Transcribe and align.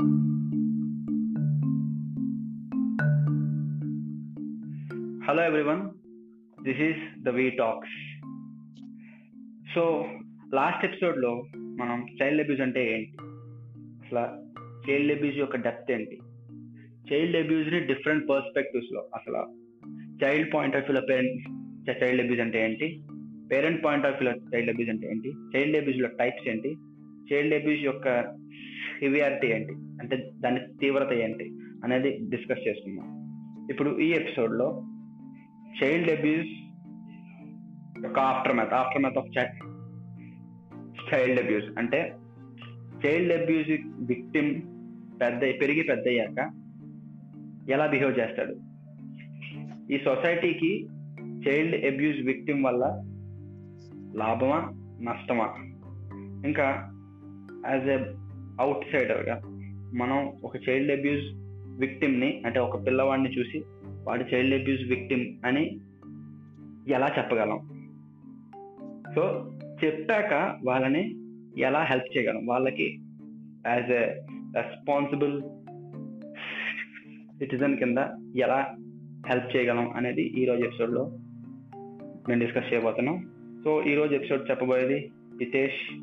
Hello 0.00 0.14
everyone 5.44 5.90
this 6.64 6.80
is 6.80 7.22
the 7.22 7.28
we 7.28 7.50
talks 7.50 8.22
so 9.74 10.06
last 10.54 10.84
ఎపిసోడ్లో 10.84 11.42
మనం 11.56 12.06
child 12.22 12.42
abuse 12.42 12.60
అంటే 12.60 12.94
ఏంటి? 12.94 13.10
అసలు 13.76 14.26
చైల్డ్ 14.90 15.12
అబ్యూస్ 15.12 15.36
యొక్క 15.36 15.56
డెప్త్ 15.56 15.92
ఏంటి? 15.92 16.18
చైల్డ్ 17.12 17.36
అబ్యూస్ని 17.36 17.80
డిఫరెంట్ 17.80 18.28
పర్స్పెక్టివ్స్లో 18.28 19.08
అసలు 19.14 19.46
చైల్డ్ 20.24 20.54
పాయింట్ 20.54 20.76
ఆఫ్ 20.76 20.90
వ్యూలో 20.90 21.06
పేరెంట్స్ 21.06 22.04
చైల్డ్ 22.04 22.22
అబ్యూస్ 22.22 22.40
అంటే 22.40 22.64
ఏంటి? 22.64 23.02
పేరెంట్ 23.52 23.84
పాయింట్ 23.84 24.06
ఆఫ్ 24.06 24.22
వ్యూలో 24.22 24.38
చైల్డ్ 24.54 24.70
అబ్యూస్ 24.70 24.90
అంటే 24.90 25.10
ఏంటి? 25.10 25.32
చైల్డ్ 25.56 25.76
అబ్యూస్లో 25.76 26.08
టైప్స్ 26.08 26.48
ఏంటి? 26.48 26.76
చైల్డ్ 27.32 27.54
అబ్యూస్ 27.54 27.80
యొక్క 27.80 28.34
సివియారిటీ 29.04 29.46
ఏంటి? 29.46 29.72
అంటే 29.74 30.30
దాని 30.40 30.60
తీవ్రత 30.80 31.12
ఏంటి? 31.12 31.44
అనేది 31.84 32.18
డిస్కస్ 32.30 32.68
చేసుకుందాం. 32.68 33.24
ఇప్పుడు 33.70 33.98
ఈ 33.98 34.10
ఎపిసోడ్లో 34.10 34.84
చైల్డ్ 35.82 36.10
అబ్యూస్ 36.10 36.48
యొక్క 38.04 38.18
aftermath 38.54 38.74
aftermath 39.02 39.18
of 39.18 39.54
child 41.14 41.40
abuse 41.40 41.64
అంటే 41.78 42.16
చైల్డ్ 43.06 43.32
అబ్యూస్ 43.32 43.70
విక్టిమ్ 43.96 44.60
పెద్ద 45.20 45.40
పెరిగి 45.40 45.82
పెద్ద 45.82 46.08
అయ్యాక 46.08 46.52
ఎలా 47.70 47.86
బిహేవ్ 47.86 48.18
చేస్తాడు? 48.18 48.56
ఈ 49.92 49.98
సొసైటీకి 50.04 50.88
చైల్డ్ 51.48 51.86
అబ్యూస్ 51.86 52.26
విక్టిమ్ 52.26 52.64
వల్ల 52.64 52.84
లాభమా 54.16 54.70
నష్టమా? 55.02 55.54
ఇంకా 56.46 56.90
యాజ్ 57.66 57.88
ఎ 57.88 58.24
అవుట్ 58.60 58.92
సైడర్గా 58.92 59.40
మనం 59.94 60.32
ఒక 60.44 60.56
చైల్డ్ 60.68 60.92
అబ్యూస్ 60.92 61.24
విక్టిమ్ని 61.80 62.42
అంటే 62.46 62.58
ఒక 62.58 62.86
పిల్లవాడిని 62.86 63.38
చూసి 63.38 63.62
వాడు 64.04 64.34
చైల్డ్ 64.34 64.54
అబ్యూస్ 64.54 64.82
విక్టిమ్ 64.82 65.46
అని 65.46 65.80
ఎలా 66.88 67.10
చెప్పగలం? 67.18 67.58
సో 69.14 69.52
చెప్పాక 69.84 70.58
వాళ్ళని 70.66 71.14
ఎలా 71.60 71.82
హెల్ప్ 71.82 72.18
చేయగలం? 72.18 72.46
వాళ్ళకి 72.46 72.98
యాజ్ 73.66 73.90
ఎ 73.90 74.20
రెస్పాన్సిబుల్ 74.56 75.42
సిటిజన్ 77.38 77.76
కింద 77.76 77.98
ఎలా 78.36 78.76
హెల్ప్ 79.28 79.56
చేయగలం 79.56 79.90
అనేది 79.90 80.22
ఈ 80.22 80.44
రోజు 80.44 80.64
ఎపిసోడ్లో 80.64 81.18
నేను 82.28 82.40
డిస్కస్ 82.40 82.74
చేయబోతున్నాం. 82.74 83.30
సో 83.64 83.82
ఈ 83.82 83.94
రోజు 83.94 84.14
ఎపిసోడ్ 84.14 84.50
చెప్పబోయేది 84.50 85.10
Hitesh 85.40 86.00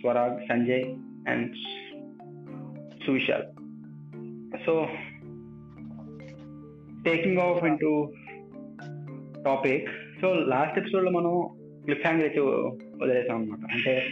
Swarag 0.00 0.48
Sanjay 0.48 0.84
and 1.28 1.56
Suvishal 3.06 3.42
so 4.66 4.86
taking 7.04 7.38
off 7.38 7.64
into 7.64 8.12
topic 9.44 9.88
so 10.20 10.34
last 10.34 10.78
ఎపిసోడ్లో 10.78 11.10
మనం 11.10 11.48
క్లిప్ 11.84 12.06
హ్యాంగర్ 12.06 12.24
అయితే 12.24 12.40
వదిలేసాం 12.40 13.36
అనమాట 13.36 13.58
అంటే 13.58 14.06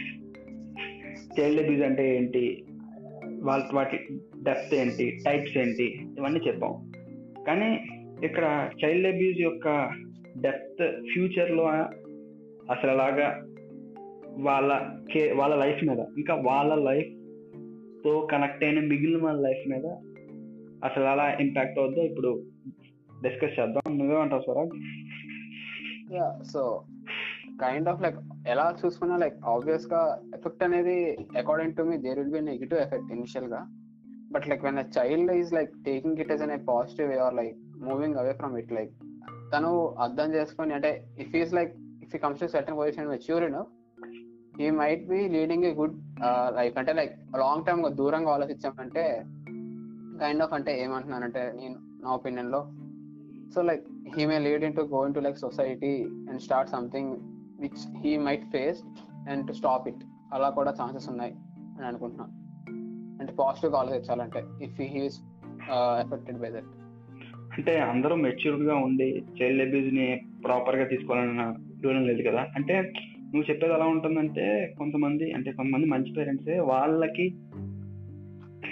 చైల్డ్ 1.39 1.61
అబ్యూజ్ 1.61 1.83
అంటే 1.83 2.17
ఏంటి? 2.17 2.63
వాళ్ళ 3.43 3.63
వాటి 3.73 3.99
డెప్త్ 4.43 4.75
ఏంటి? 4.75 5.19
టైప్స్ 5.25 5.57
ఏంటి? 5.57 6.05
ఇవన్నీ 6.17 6.39
చెప్పాం. 6.47 6.91
కానీ 7.47 7.85
ఇక్కడ 8.23 8.69
చైల్డ్ 8.85 9.07
అబ్యూజ్ 9.07 9.41
యొక్క 9.41 9.89
డెప్త్ 10.37 11.03
ఫ్యూచర్లో 11.13 11.63
అసలు 12.71 12.91
అలాగా 12.91 13.45
వాళ్ళ 14.37 14.97
కే 15.13 15.31
వాళ్ళ 15.31 15.55
లైఫ్ 15.55 15.83
మీద 15.83 15.99
ఇంకా 16.17 16.35
వాళ్ళ 16.35 16.75
లైఫ్ 16.75 17.14
తో 18.05 18.13
కనెక్ట్ 18.31 18.63
అయిన 18.63 18.79
మిగిలిన 18.79 19.19
మన 19.23 19.35
లైఫ్ 19.45 19.63
మీద 19.73 19.85
అసలు 20.87 21.03
అలా 21.03 21.25
ఇంపాక్ట్ 21.43 21.79
అవుద్దో 21.79 22.01
ఇప్పుడు 22.01 22.31
డిస్కస్ 23.23 23.55
చేద్దాం. 23.59 23.97
నువ్వేమంటావు 23.97 24.41
Swaraj 24.41 24.75
yeah 26.15 26.27
so 26.53 26.61
kind 27.63 27.89
of 27.89 28.01
like 28.01 28.17
ఎలా 28.47 28.65
చూసుకున్నా 28.81 29.17
లైక్ 29.17 29.37
ఆబ్వియస్గా 29.53 30.01
ఎఫెక్ట్ 30.35 30.63
అనేది 30.63 30.97
according 31.37 31.75
to 31.77 31.81
me 31.81 31.97
there 31.97 32.19
will 32.19 32.35
be 32.37 32.41
negative 32.51 32.79
effect 32.79 33.13
ఇనిషియల్గా. 33.13 33.61
But 34.31 34.47
like 34.49 34.63
when 34.63 34.77
a 34.77 34.85
child 34.97 35.31
is 35.31 35.53
like 35.53 35.73
taking 35.85 36.19
it 36.19 36.31
as 36.31 36.41
అనే 36.41 36.57
positive 36.71 37.09
way 37.09 37.17
or 37.17 37.35
like 37.35 37.57
moving 37.87 38.15
away 38.15 38.33
from 38.33 38.57
it 38.57 38.73
like 38.73 38.93
తను 39.53 39.71
అర్థం 40.05 40.29
చేసుకొని 40.33 40.73
అంటే 40.73 40.91
if 41.19 41.35
he's 41.41 41.53
like 41.53 41.73
if 42.03 42.15
he 42.15 42.19
comes 42.19 42.39
to 42.39 42.45
certain 42.45 42.77
position 42.77 43.07
mature 43.07 43.51
no 43.51 43.63
he 44.61 44.69
might 44.69 45.07
be 45.07 45.27
leading 45.27 45.63
a 45.63 45.73
good 45.73 45.95
life 46.55 46.77
అంటే 46.77 46.93
like 46.93 47.19
long 47.37 47.65
term 47.65 47.95
దూరంగా 47.95 48.31
ఆలోచించామంటే 48.31 49.25
kind 50.19 50.43
of 50.43 50.53
అంటే 50.53 50.83
ఏమంటున్నానంటే 50.83 51.53
నేను 51.55 51.75
నా 52.03 52.11
ఒపీనియన్లో 52.11 52.71
so 53.55 53.61
like 53.61 53.83
he 54.17 54.25
may 54.25 54.39
lead 54.39 54.63
in 54.63 54.75
to 54.75 54.81
go 54.81 55.07
to 55.07 55.19
like 55.19 55.37
society 55.37 56.03
and 56.03 56.41
start 56.41 56.71
something 56.71 57.15
which 57.59 57.97
he 57.97 58.17
might 58.17 58.45
face 58.45 58.83
and 59.29 59.47
to 59.47 59.53
stop 59.53 59.87
it 59.87 60.03
అలా 60.33 60.49
కూడా 60.49 60.71
chances 60.71 61.09
ఉన్నాయి 61.09 61.33
అని 61.77 61.85
అనుకుంటున్నాను. 61.85 62.31
అంటే 63.21 63.33
పాజిటివ్గా 63.33 63.79
ఆలోచించాలంటే 63.79 64.43
if 64.63 64.81
he's 64.81 65.21
affected 66.05 66.37
by 66.37 66.49
that 66.49 66.71
అంటే 67.57 67.79
అందరూ 67.79 68.15
మెచ్యూర్డ్గా 68.15 68.75
ఉండి 68.75 69.25
చైల్డ్ 69.41 69.61
అబ్యూజ్ని 69.61 70.21
ప్రాపర్గా 70.45 70.85
తీసుకోవాలన్న 70.85 71.55
దూరం 71.83 72.03
లేదు 72.07 72.29
కదా? 72.29 72.47
అంటే 72.55 72.93
నువ్వు 73.25 73.51
చెప్పేది 73.51 73.73
ఎలా 73.73 73.85
ఉంటుందంటే 73.85 74.73
కొంతమంది 74.77 75.31
అంటే 75.31 75.51
కొంతమంది 75.51 75.87
మంచి 75.87 76.13
పేరెంట్సే 76.17 76.59
వాళ్ళకి 76.59 77.35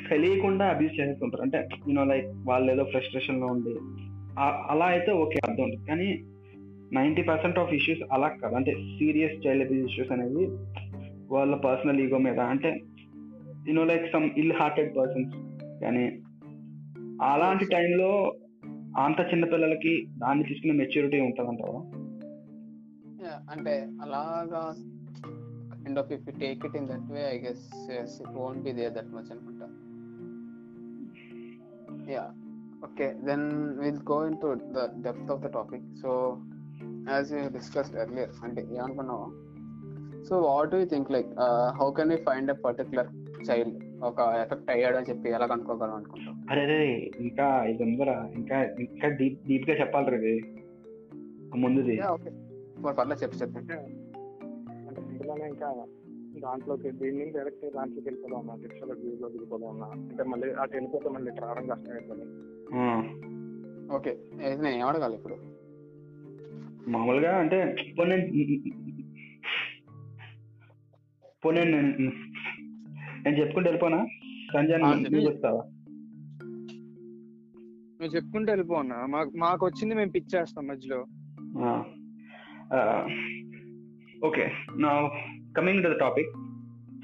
తెలియకుండా 0.09 0.65
అబ్యూస్ 0.65 0.99
చేస్తుంటారు 0.99 1.41
అంటే 1.41 1.67
యూనో 1.87 2.03
లైక్ 2.03 2.25
వాళ్ళు 2.25 2.71
ఏదో 2.71 2.83
ఫ్రస్ట్రేషన్లో 2.83 3.47
ఉండి 3.47 3.75
అలా 4.41 4.85
అయితే 4.85 5.11
ఓకే 5.11 5.39
అర్థం 5.49 5.63
ఉంటుంది 5.63 5.89
కానీ 5.89 6.19
నైంటీ 6.93 7.21
పర్సెంట్ 7.21 7.59
ఆఫ్ 7.59 7.73
ఇష్యూస్ 7.73 7.99
అలా 8.11 8.27
కాదు. 8.27 8.55
అంటే 8.55 8.71
సీరియస్ 8.71 9.47
చైల్డ్ 9.47 9.65
అబ్యూస్ 9.65 9.91
ఇష్యూస్ 9.91 10.11
అనేవి 10.11 10.45
వాళ్ళ 11.31 11.55
పర్సనల్ 11.55 11.99
ఈగో 11.99 12.17
మీద. 12.17 12.39
అంటే 12.39 12.79
you know 13.67 13.85
like 13.85 14.13
some 14.13 14.29
ill 14.37 14.53
hearted 14.53 14.97
persons 14.97 15.35
కానీ 15.81 16.05
అలాంటి 17.21 17.65
టైంలో 17.65 18.33
అంత 18.97 19.19
చిన్న 19.21 19.45
పిల్లలకి 19.45 20.05
దాన్ని 20.17 20.43
తీసుకునే 20.43 20.73
మెచ్యూరిటీ 20.73 21.19
ఉంటుంది 21.19 21.49
అంటారా 21.49 22.02
అంటే 23.49 23.89
అలాగా 24.01 24.75
kind 25.73 25.99
of 25.99 26.11
if 26.11 26.29
you 26.29 26.39
take 26.39 26.65
it 26.65 26.75
in 26.75 26.87
that 26.87 27.11
way 27.11 27.19
I 27.19 27.39
guess 27.39 27.91
it 28.21 28.37
won't 28.37 28.63
be 28.63 28.71
there 28.71 28.93
that 28.93 29.13
much 29.13 29.31
అనుకుంటా 29.31 29.67
yeah 32.13 32.33
okay 32.83 33.13
then 33.13 33.73
will 33.79 33.99
go 34.11 34.25
into 34.41 34.53
the 34.53 34.89
depth 35.01 35.31
of 35.31 35.41
the 35.41 35.45
topic 35.45 35.95
so 36.01 36.37
as 37.09 37.33
you 37.33 37.49
discussed 37.49 37.97
earlier 37.97 38.29
అంటే 38.43 38.61
ఏమనుకున్నావు? 38.61 39.53
So 40.23 40.39
what 40.39 40.75
you 40.75 40.85
think 40.85 41.11
like 41.11 41.27
how 41.75 41.91
can 41.91 42.11
you 42.11 42.17
find 42.17 42.51
a 42.51 42.53
particular 42.53 43.07
child 43.49 44.03
ఒక 44.03 44.19
effect 44.19 44.71
అయ్యాడు 44.71 44.97
అని 44.97 45.05
చెప్పి 45.09 45.29
ఎలా 45.29 45.47
కనుక్కోగలం 45.47 45.93
అనుకుంటాం 45.93 46.45
అరే 46.49 47.11
ఇంకా 47.19 47.63
ఇది 47.63 47.83
ఉందరా 47.83 48.29
ఇంకా 48.35 48.63
ఇంకా 48.63 49.07
డీప్ 49.07 49.47
డీప్గా 49.47 49.79
చెప్పాలి 49.79 50.15
ఇది. 50.15 50.59
ముందుది. 51.55 52.07
ఓకే 52.07 52.29
పర్లేదు 52.93 53.21
చెప్పి 53.23 53.41
చెప్పండి 53.41 53.75
అంటే 54.87 55.01
ఇందులోనే 55.07 55.45
ఇంకా 55.47 55.69
దాంట్లోకి 56.43 56.89
దీన్ని 56.91 57.25
డైరెక్ట్ 57.31 57.65
దాంట్లోకి 57.75 58.05
వెళ్ళిపోదాం 58.07 58.39
అన్న 58.43 58.61
శిక్షల 58.61 58.91
వ్యూలో 58.93 59.27
దిగిపోదాం 59.29 59.69
అన్న 59.73 59.85
అంటే 60.03 60.23
మళ్ళీ 60.31 60.47
అటు 60.61 60.73
వెళ్ళిపోతే 60.73 61.09
మళ్ళీ 61.09 61.29
ఇటు 61.31 61.41
రావడం 61.41 61.67
కష్టం 61.67 61.91
అవుతుంది 61.93 62.27
ఓకే. 63.95 64.11
నేను 64.61 64.75
ఏం 64.75 64.87
అడగాలి 64.87 65.15
ఇప్పుడు? 65.15 65.35
మామూలుగా 66.87 67.31
అంటే 67.37 67.57
పోనీ 67.97 68.15
పోనీ 71.43 71.61
నేను 71.65 71.89
నేను 73.23 73.35
చెప్పుకుంటూ 73.39 73.67
వెళ్ళిపోనా? 73.69 73.99
సంజయ్ 74.53 74.79
నువ్వు 74.81 75.25
చెప్తావా? 75.27 75.61
నువ్వు 77.99 78.15
చెప్పుకుంటూ 78.15 78.49
వెళ్ళిపో 78.51 78.75
అన్న. 78.75 78.93
మాకు 79.05 79.31
మాకు 79.37 79.63
వచ్చింది 79.65 79.93
మేము 79.95 80.11
పిచ్చేస్తాం 80.11 80.65
మధ్యలో. 80.67 80.99
ఓకే 84.25 84.51
నా 84.77 85.09
coming 85.57 85.83
to 85.83 85.89
the 85.89 85.91
topic 85.91 86.29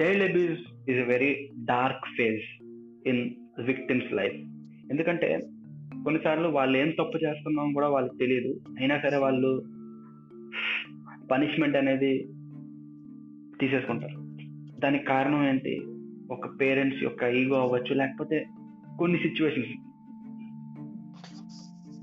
child 0.02 0.24
abuse 0.24 0.90
is 0.90 1.00
a 1.00 1.04
very 1.04 1.50
dark 1.58 2.06
phase 2.18 2.64
in 3.08 3.36
victims 3.66 4.14
life 4.14 4.34
ఎందుకంటే 4.92 5.40
కొన్నిసార్లు 6.04 6.48
వాళ్ళు 6.48 6.78
ఏం 6.78 6.90
తప్పు 6.90 7.18
చేస్తున్నాం 7.26 7.74
కూడా 7.74 7.90
వాళ్ళకి 7.90 8.18
తెలియదు. 8.18 8.60
అయినా 8.80 9.00
సరే 9.00 9.18
వాళ్ళు 9.18 9.66
పనిష్మెంట్ 11.32 11.78
అనేది 11.78 12.28
తీసేసుకుంటారు. 13.62 14.18
దానికి 14.80 15.06
కారణం 15.06 15.48
ఏంటి? 15.48 15.82
ఒక 16.32 16.62
పేరెంట్స్ 16.62 17.04
యొక్క 17.04 17.24
ఈగో 17.24 17.62
అవ్వచ్చు 17.62 17.94
లేకపోతే 17.94 18.46
కొన్ని 19.00 19.18
situations 19.18 19.70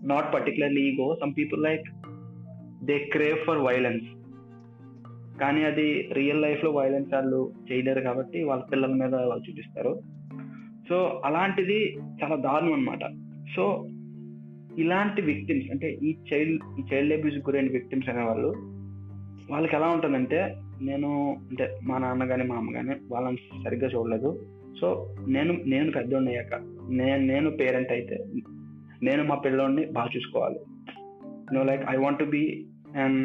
not 0.07 0.35
particularly 0.35 0.81
ego 0.81 1.19
some 1.21 1.35
people 1.39 1.63
like 1.63 2.06
they 2.87 2.99
crave 2.99 3.39
for 3.47 3.59
violence 3.59 4.07
కానీ 5.39 5.63
అది 5.65 5.87
రియల్ 6.13 6.43
లైఫ్లో 6.43 6.71
వైలెన్స్ 6.71 7.15
వాళ్ళు 7.15 7.41
చేయలేరు 7.73 8.01
కాబట్టి 8.01 8.45
వాళ్ళ 8.45 8.63
పిల్లల 8.73 8.93
మీద 8.93 9.15
వాళ్ళు 9.15 9.51
చూపిస్తారు. 9.51 9.93
సో 10.89 11.23
అలాంటిది 11.25 11.79
చాలా 12.23 12.37
దారుణం 12.37 12.73
అనమాట 12.73 13.05
సో 13.57 13.65
ఇలాంటి 14.79 15.23
విక్టిమ్స్ 15.23 15.71
అంటే 15.71 15.89
ఈ 16.03 16.11
చైల్డ్ 16.29 16.63
ఈ 16.81 16.83
చైల్డ్ 16.93 17.15
అబ్యూస్ 17.15 17.37
గురైన 17.37 17.69
విక్టిమ్స్ 17.73 18.09
అనే 18.09 18.23
వాళ్ళు 18.23 18.51
వాళ్ళకి 19.51 19.77
ఎలా 19.77 19.89
ఉంటుందంటే 19.89 20.41
నేను 20.83 21.11
అంటే 21.51 21.65
మా 21.83 21.99
నాన్న 21.99 22.25
కానీ 22.25 22.45
మా 22.45 22.57
అమ్మ 22.57 22.73
కానీ 22.73 22.95
వాళ్ళని 23.13 23.65
సరిగ్గా 23.65 23.89
చూడలేదు. 23.89 24.31
సో 24.81 25.15
నేను 25.29 25.53
నేను 25.67 25.91
పెద్దోడిని 25.93 26.31
అయ్యాక 26.31 26.55
నేను 26.91 27.23
నేను 27.27 27.51
పేరెంట్ 27.51 27.93
అయితే 27.93 28.17
నేను 29.03 29.25
మా 29.25 29.35
పిల్లోడిని 29.35 29.85
బాగా 29.93 30.11
చూసుకోవాలి. 30.17 30.59
No 31.55 31.63
like 31.63 31.85
I 31.91 31.97
want 31.97 32.25
be 32.25 32.43
and 32.97 33.23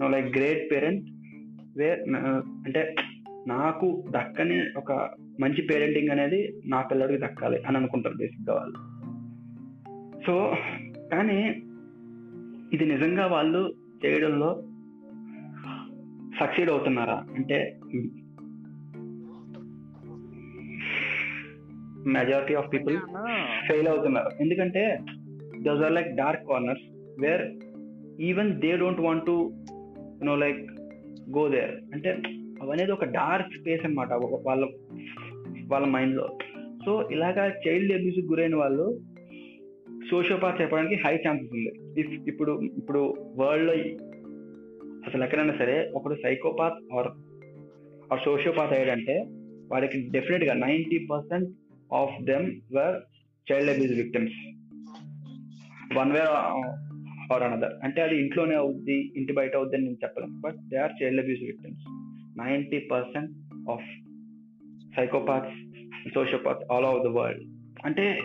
no 0.00 0.08
like 0.08 0.28
great 0.36 0.64
parent 0.72 1.04
where 1.78 2.00
అంటే 2.66 2.94
నాకు 3.46 3.86
దక్కని 4.10 4.58
ఒక 4.76 4.92
మంచి 5.40 5.62
పేరెంటింగ్ 5.62 6.10
అనేది 6.10 6.40
నా 6.66 6.78
పిల్లడికి 6.82 7.22
దక్కాలి 7.24 7.58
అని 7.62 7.76
అనుకుంటారు 7.76 8.14
బేసిక్గా 8.14 8.54
వాళ్ళు. 8.54 8.78
సో 10.26 10.34
కానీ 11.12 11.38
ఇది 12.72 12.84
నిజంగా 12.84 13.26
వాళ్ళు 13.26 13.60
చేయడంలో 14.04 14.50
సక్సీడ్ 16.40 16.70
అవుతున్నారా? 16.70 17.18
అంటే 17.36 17.58
మెజారిటీ 22.06 22.54
ఆఫ్ 22.54 22.72
పీపుల్ 22.72 22.96
ఫెయిల్ 23.68 23.88
అవుతున్నారు. 23.88 24.30
ఎందుకంటే 24.42 24.82
those 25.62 25.84
are 25.84 25.92
like 25.92 26.10
dark 26.16 26.44
corners 26.50 26.84
where 27.20 27.44
even 28.20 28.60
they 28.60 28.76
don't 28.76 29.00
want 29.00 29.26
to 29.26 29.52
know 30.24 30.36
like 30.36 30.60
go 31.38 31.48
there 31.48 31.70
అంటే 31.70 32.10
అవనేది 32.62 32.92
ఒక 32.92 33.04
డార్క్ 33.04 33.54
స్పేస్ 33.60 33.84
అనమాట 33.84 34.12
వాళ్ళ 34.46 34.64
వాళ్ళ 35.72 35.86
మైండ్లో 35.86 36.38
సో 36.84 37.08
ఇలాగా 37.10 37.48
చైల్డ్ 37.68 37.92
అబ్యూస్ 37.92 38.18
గురైన 38.18 38.56
వాళ్ళు 38.56 39.00
సోషోపాత్ 40.10 40.62
చెప్పడానికి 40.62 40.94
హై 40.94 41.16
ఛాన్సెస్ 41.16 41.52
ఉంది. 41.52 42.00
ఇఫ్ 42.00 42.28
ఇప్పుడు 42.28 42.60
ఇప్పుడు 42.62 43.14
వరల్డ్లో 43.36 43.72
అసలు 45.06 45.24
ఎక్కడైనా 45.24 45.58
సరే 45.58 45.92
ఒకడు 45.94 46.14
సైకోపాత్ 46.14 46.94
ఆర్ 46.94 47.08
ఆర్ 48.12 48.20
సోషోపాత్ 48.24 48.72
అయ్యాడంటే 48.72 49.24
వాడికి 49.72 50.08
డెఫినెట్గా 50.10 50.54
ninety 50.54 51.06
percent 51.10 51.50
of 51.94 52.24
them 52.24 52.46
were 52.76 52.96
child 53.52 53.70
abuse 53.70 53.92
victims 53.92 54.38
one 55.98 56.12
way 56.12 56.20
or 57.32 57.42
another 57.42 57.72
అంటే 57.84 58.02
అది 58.02 58.20
ఇంట్లోనే 58.20 58.54
అవుద్ది 58.54 59.12
ఇంటి 59.16 59.32
బయట 59.32 59.56
అవుద్ది 59.56 59.76
అని 59.76 59.84
నేను 59.84 59.96
చెప్పలేను. 60.02 60.40
But 60.40 60.68
they 60.68 60.76
are 60.76 61.02
child 61.02 61.20
abuse 61.20 61.42
victims 61.42 61.84
ninety 62.38 62.78
percent 62.78 63.32
of 63.70 63.84
psychopaths 64.96 65.66
sociopath 66.14 66.72
all 66.72 66.84
over 66.84 67.02
the 67.02 67.06
world 67.06 67.44
అంటే 67.84 68.20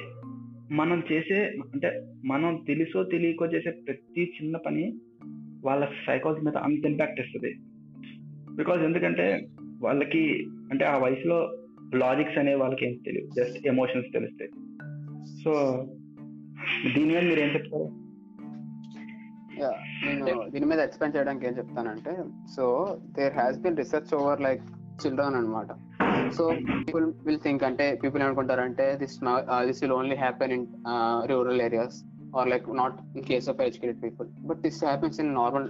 మనం 0.72 1.04
చేసే 1.12 1.46
అంటే 1.74 2.06
మనం 2.26 2.64
తెలుసో 2.68 3.04
తెలియకో 3.04 3.46
చేసే 3.46 3.72
ప్రతి 3.72 4.24
చిన్న 4.24 4.58
పని 4.58 5.00
వాళ్ళ 5.66 5.86
సైకాలజీ 5.86 6.42
మీద 6.42 6.58
అంత 6.58 6.86
ఇంపాక్ట్ 6.86 7.20
ఇస్తుంది 7.20 7.56
బికాజ్ 8.56 8.82
ఎందుకంటే 8.82 9.48
వాళ్ళకి 9.82 10.48
అంటే 10.72 10.86
ఆ 10.86 10.98
వయసులో 10.98 11.58
లాజిక్స్ 11.96 12.38
అనే 12.38 12.56
వాళ్ళకి 12.56 12.86
ఏం 12.86 12.94
తెలియదు. 13.06 13.30
జస్ట్ 13.36 13.68
ఎమోషన్స్ 13.68 14.14
తెలుస్తాయి. 14.14 14.52
సో 15.44 15.54
దీని 16.94 17.06
మీద 17.06 17.24
మీరు 17.24 17.40
ఏం 17.40 17.54
చెప్తారు? 17.54 18.01
నేను 20.20 20.36
దీని 20.54 20.68
మీద 20.72 20.80
ఎక్స్ప్లెయిన్ 20.88 21.16
చేయడానికి 21.16 21.46
ఏం 21.50 21.56
చెప్తానంటే 21.60 22.14
so 22.56 22.66
there 23.18 23.36
has 23.40 23.58
been 23.66 23.78
research 23.82 24.14
over 24.20 24.42
like 24.48 24.64
children 25.02 25.38
అనమాట 25.40 25.72
సో 26.38 26.44
పీపుల్ 26.88 27.06
విల్ 27.26 27.44
థింక్ 27.46 27.64
అంటే 27.70 27.86
పీపుల్ 28.04 28.22
ఏమనుకుంటారంటే 28.24 28.86
this 29.04 29.18
this 29.68 29.82
will 29.84 29.96
only 30.00 30.18
happen 30.26 30.54
in 30.58 30.66
rural 31.32 31.62
areas 31.68 31.98
or 32.40 32.50
like 32.54 32.68
not 32.82 32.98
in 33.16 33.28
case 33.32 33.48
of 33.54 33.62
educated 33.68 34.02
people 34.06 34.28
but 34.50 34.62
this 34.68 34.80
happens 34.90 35.20
in 35.26 35.32
normal 35.42 35.68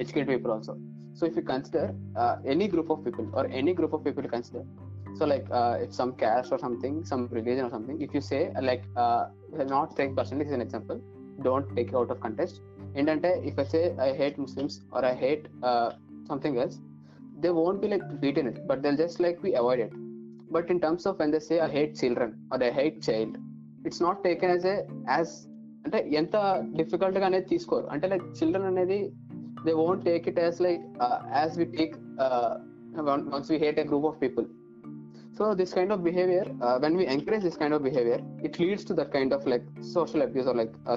educated 0.00 0.30
people 0.34 0.52
also 0.56 0.74
so 1.20 1.26
if 1.30 1.38
you 1.40 1.44
consider 1.54 1.90
any 2.54 2.68
group 2.74 2.92
of 2.96 3.02
people 3.06 3.28
or 3.38 3.48
any 3.60 3.74
group 3.80 3.96
of 3.98 4.06
people 4.08 4.28
consider 4.36 4.68
so 5.18 5.26
like 5.30 5.46
uh, 5.50 5.84
if 5.84 5.90
some 5.98 6.10
caste 6.20 6.50
or 6.54 6.58
something 6.64 6.94
some 7.10 7.22
religion 7.36 7.62
or 7.66 7.70
something 7.76 7.96
if 8.06 8.10
you 8.16 8.20
say 8.30 8.40
uh, 8.50 8.62
like 8.68 8.84
uh, 9.04 9.22
not 9.72 9.96
take 9.98 10.10
percentage 10.18 10.50
is 10.50 10.56
an 10.58 10.64
example 10.66 10.98
don't 11.40 11.74
take 11.76 11.88
it 11.88 11.94
out 11.94 12.10
of 12.10 12.20
context. 12.20 12.60
ఏంటంటే 12.96 13.30
if 13.50 13.58
I 13.60 13.64
say 13.74 13.80
I 14.06 14.08
hate 14.20 14.38
Muslims 14.44 14.76
or 14.94 15.04
I 15.04 15.14
hate 15.24 15.44
something 16.30 16.58
else 16.62 16.78
they 17.44 17.48
won't 17.60 17.80
be 17.84 17.88
like 17.88 18.06
beaten 18.24 18.48
it 18.52 18.60
but 18.66 18.80
they'll 18.86 18.96
just 18.96 19.20
like 19.26 19.38
be 19.46 19.52
avoid 19.62 19.82
it 19.86 19.96
but 20.56 20.70
in 20.74 20.80
terms 20.86 21.06
of 21.10 21.16
when 21.20 21.32
they 21.36 21.40
say 21.48 21.56
I 21.66 21.68
hate 21.76 21.94
children 22.02 22.34
or 22.52 22.62
I 22.62 22.70
hate 22.80 22.98
child 23.10 23.38
it's 23.86 24.02
not 24.02 24.22
taken 24.28 24.52
as 24.54 24.66
a 24.66 24.76
as 25.14 25.34
అంటే 25.84 25.98
ఎంత 26.20 26.36
డిఫికల్ట్గా 26.76 27.26
అనేది 27.26 27.46
తీసుకోరు. 27.54 27.86
అంటే 27.86 28.06
like 28.08 28.24
children 28.38 28.64
అనేది 28.64 29.00
they 29.66 29.72
won't 29.72 30.04
take 30.04 30.28
it 30.28 30.40
as 30.46 30.60
like 30.68 30.84
as 31.40 31.58
we 31.58 31.64
take 31.64 31.96
once 33.34 33.50
we 33.50 33.58
hate 33.58 33.78
a 33.78 33.86
group 33.92 34.08
of 34.12 34.22
people 34.22 34.48
so 35.38 35.54
this 35.58 35.72
kind 35.76 35.92
of 35.94 35.98
behavior 36.06 36.44
uh, 36.66 36.76
when 36.82 36.94
we 37.00 37.04
encourage 37.06 37.42
this 37.46 37.56
kind 37.60 37.72
of 37.76 37.80
behavior 37.88 38.16
it 38.46 38.58
leads 38.62 38.84
to 38.88 38.92
that 38.98 39.10
kind 39.16 39.32
of 39.36 39.42
like 39.52 39.66
social 39.96 40.22
abuse 40.26 40.46
or 40.50 40.54
like 40.60 40.72
uh, 40.90 40.96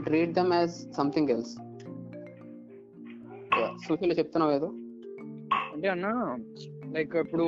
treat 0.00 0.32
them 0.32 0.52
as 0.52 0.70
something 0.70 1.30
else 1.30 1.56
సూచనలు 3.88 4.12
చెప్తున్నావు 4.12 4.52
ఏదో? 4.52 4.66
అంటే 5.74 5.88
అన్న 5.88 6.36
like 6.86 7.16
ఇప్పుడు 7.16 7.44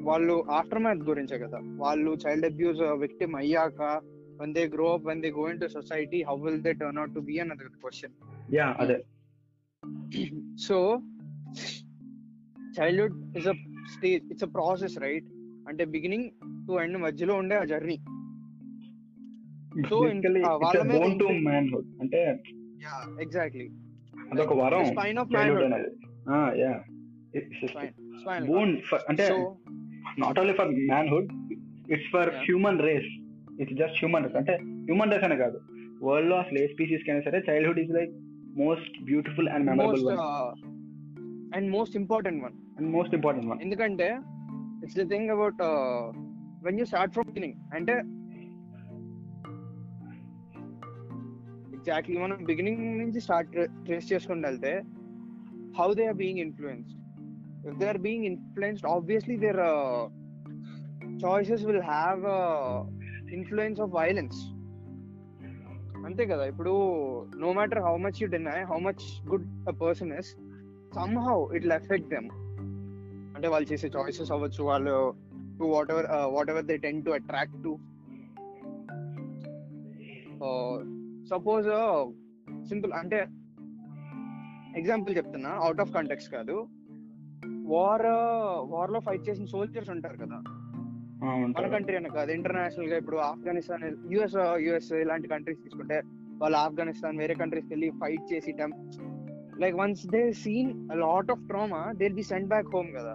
వాళ్ళు 0.00 0.44
after 0.50 0.78
math 0.78 0.98
గురించే 0.98 1.38
కదా. 1.38 1.60
వాళ్ళు 1.64 2.10
చైల్డ్ 2.10 2.46
అబ్యూస్ 2.46 2.80
విక్టిమ్ 2.80 3.36
అయ్యాక 3.36 4.00
when 4.36 4.52
they 4.52 4.66
grow 4.66 4.88
up 4.94 5.02
when 5.02 5.20
they 5.20 5.30
go 5.30 5.44
into 5.46 5.68
society 5.70 6.20
how 6.28 6.36
will 6.36 6.58
they 6.66 6.74
turn 6.74 6.96
out 6.98 7.12
to 7.14 7.22
be 7.30 7.36
another 7.38 7.68
question 7.84 8.10
yeah 8.58 8.66
అదే 8.82 8.98
so 10.66 10.76
childhood 12.78 13.14
is 13.38 13.46
a 13.46 13.56
stage 13.94 14.24
it's 14.32 14.44
a 14.48 14.52
process 14.58 14.94
right 15.06 15.26
అంటే 15.68 15.84
beginning 15.94 16.26
to 16.66 16.74
end 16.82 16.98
మధ్యలో 17.06 17.34
ఉండే 17.42 17.56
ఆ 17.62 17.64
journey 17.72 17.96
manhood. 21.48 21.86
అంటే 22.02 22.20
exactly 23.24 23.66
అదొక 24.32 24.52
వరం 24.60 24.84
spine 24.90 25.18
spinal 25.24 25.56
bone 28.50 28.72
అంటే 29.10 29.24
not 30.22 30.38
only 30.42 30.54
for 30.60 30.70
manhood 30.92 31.28
it's 31.94 32.08
for 32.14 32.30
Yeah. 32.32 32.42
Human 32.46 32.80
race 32.88 33.10
it's 33.60 33.76
just 33.76 33.98
human 33.98 34.24
race 34.24 34.36
అంటే 34.36 34.54
human 34.86 35.12
race 35.12 35.24
అనే 35.24 35.36
కాదు. 35.36 35.58
వరల్డ్లో 36.02 36.36
అసలు 36.36 36.58
ఏ 36.58 36.66
స్పీసీస్ 36.66 37.04
కైనా 37.06 37.20
సరే 37.20 37.38
childhood 37.50 37.78
is 37.78 37.90
like 37.90 38.12
most 38.58 39.04
beautiful 39.04 39.48
and 39.48 39.66
memorable 39.66 40.04
one 40.06 40.22
and 41.56 41.66
most 41.70 41.94
important 42.00 42.36
one. 42.46 42.54
And 42.78 42.88
most 42.90 43.14
important 43.14 43.48
one 43.50 43.60
ఎందుకంటే 43.62 44.08
it's 44.82 44.98
the 44.98 45.04
thing 45.10 45.30
about 45.30 45.60
when 46.64 46.78
you 46.78 46.84
start 46.84 47.12
from 47.12 47.28
beginning 47.32 47.56
అంటే 47.74 47.94
ఎగ్జాక్ట్లీ 51.76 52.16
మనం 52.18 52.38
బిగినింగ్ 52.44 52.98
నుంచి 52.98 53.20
స్టార్ట్ 53.20 53.50
ట్రేస్ 53.84 54.12
చేసుకుని 54.12 54.46
వెళ్తే 54.46 54.72
how 55.78 55.88
they 55.94 56.06
are 56.06 56.16
being 56.16 56.38
influenced 56.38 56.94
if 57.68 57.78
they 57.78 57.88
are 57.88 57.98
being 57.98 58.24
influenced 58.24 58.86
obviously 58.86 59.36
their 59.36 59.62
choices 61.24 61.64
will 61.66 61.84
have 61.92 62.22
influence 63.32 63.80
of 63.80 63.90
violence 63.90 64.52
అంతే 66.04 66.26
కదా 66.26 66.44
ఇప్పుడు 66.44 66.70
no 67.36 67.52
matter 67.52 67.78
how 67.78 67.96
much 67.96 68.22
you 68.22 68.28
deny 68.28 68.62
how 68.62 68.78
much 68.78 69.28
good 69.28 69.68
a 69.68 69.70
person 69.70 70.12
is 70.12 70.36
somehow 71.18 71.52
it 71.54 71.66
effect 71.66 72.08
them 72.08 72.28
అంటే 73.36 73.48
వాళ్ళు 73.48 73.72
చేసే 73.72 73.88
choices 73.88 74.32
అవ్వచ్చు 74.32 74.64
వాళ్ళు 74.64 75.14
to 75.58 75.64
whatever 75.90 76.06
whatever 76.50 76.64
they 76.64 76.76
tend 76.76 77.04
to 77.04 77.10
attract 77.10 77.62
to 77.64 77.78
suppose 81.26 81.66
simple 82.68 82.92
అంటే 82.92 83.26
example 84.76 85.16
చెప్తున్నా 85.16 85.50
అవుట్ 85.50 85.80
ఆఫ్ 85.80 85.92
కాంటెక్స్ 85.92 86.28
కాదు. 86.28 86.68
War 87.66 88.06
వార్లో 88.72 89.00
fight 89.00 89.28
చేసిన 89.28 89.44
సోల్జర్స్ 89.44 89.90
ఉంటారు 89.90 90.16
కదా. 90.16 90.42
మన 91.22 91.66
కంట్రీ 91.72 91.96
అనే 91.96 92.08
కాదు 92.08 92.30
ఇంటర్నేషనల్గా 92.32 92.96
ఇప్పుడు 92.96 93.18
ఆఫ్ఘనిస్తాన్ 93.26 93.84
యుఎస్ 94.12 94.36
యుఎస్ 94.66 94.90
ఇలాంటి 95.02 95.28
కంట్రీస్ 95.28 95.62
తీసుకుంటే 95.62 95.98
వాళ్ళు 96.38 96.58
ఆఫ్ఘనిస్తాన్ 96.58 97.18
వేరే 97.18 97.34
కంట్రీస్ 97.34 97.70
వెళ్ళి 97.70 97.90
ఫైట్ 98.02 98.26
చేసి 98.32 98.52
like 99.60 99.76
once 99.76 100.02
they 100.06 100.22
seen 100.40 100.72
lot 100.98 101.30
of 101.30 101.44
trauma 101.46 101.82
they 101.92 102.08
be 102.14 102.24
send 102.24 102.48
back 102.48 102.68
home 102.74 102.90
కదా. 102.90 103.14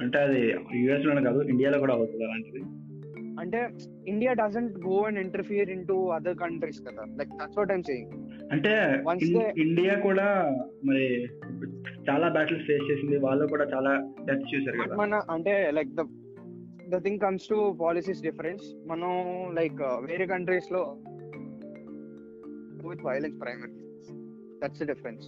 అంటే 0.00 0.18
అది 0.18 0.42
యుఎస్లోనే 0.80 1.22
కాదు 1.22 1.40
ఇండియాలో 1.48 1.78
కూడా 1.78 1.94
అవుతుంది 1.94 2.24
అలాంటిది. 2.24 2.60
అంటే 3.40 3.58
India 4.06 4.32
doesn't 4.32 4.76
go 4.86 4.96
and 5.04 5.18
interfere 5.18 5.70
into 5.86 5.96
other 6.10 6.38
countries 6.38 6.80
కదా 6.80 7.02
like 7.18 7.32
that's 7.32 7.58
what 7.58 7.72
I'm 7.72 7.82
saying 7.82 8.12
అంటే 8.52 8.72
ఇండియా 9.56 9.94
కూడా 9.98 10.26
మరి 10.84 11.04
చాలా 12.08 12.28
బ్యాటిల్స్ 12.28 12.66
ఫేస్ 12.66 12.88
చేసింది 12.90 13.18
వాళ్ళు 13.18 13.46
కూడా 13.46 13.66
చాలా 13.74 13.92
డెత్ 14.24 14.48
చూసారు 14.54 14.96
మన 15.02 15.20
అంటే 15.30 15.54
like 15.70 15.92
the 15.92 16.04
the 16.88 17.02
thing 17.02 17.20
comes 17.20 17.48
to 17.48 17.76
policies 17.80 18.22
difference 18.22 18.88
మనం 18.88 19.08
లైక్ 19.54 19.82
వేరే 19.82 20.26
కంట్రీస్లో 20.26 20.96
with 22.88 23.04
violence 23.04 23.40
primary 23.40 23.72
that's 24.62 24.82
difference. 24.82 25.26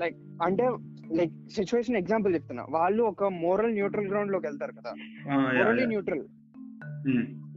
Like 0.00 0.16
అంటే 0.42 0.70
లైక్ 1.12 1.48
సిచ్యువేషన్ 1.48 1.96
ఎగ్జాంపుల్ 1.96 2.34
చెప్తున్నా. 2.34 2.66
వాళ్ళు 2.70 3.02
ఒక 3.02 3.24
మోరల్ 3.24 3.72
న్యూట్రల్ 3.72 4.08
గ్రౌండ్లోకి 4.08 4.46
వెళ్తారు 4.46 4.72
కదా. 4.72 4.92
Yeah, 5.28 5.34
yeah. 5.34 5.86
Neutral. 5.86 6.24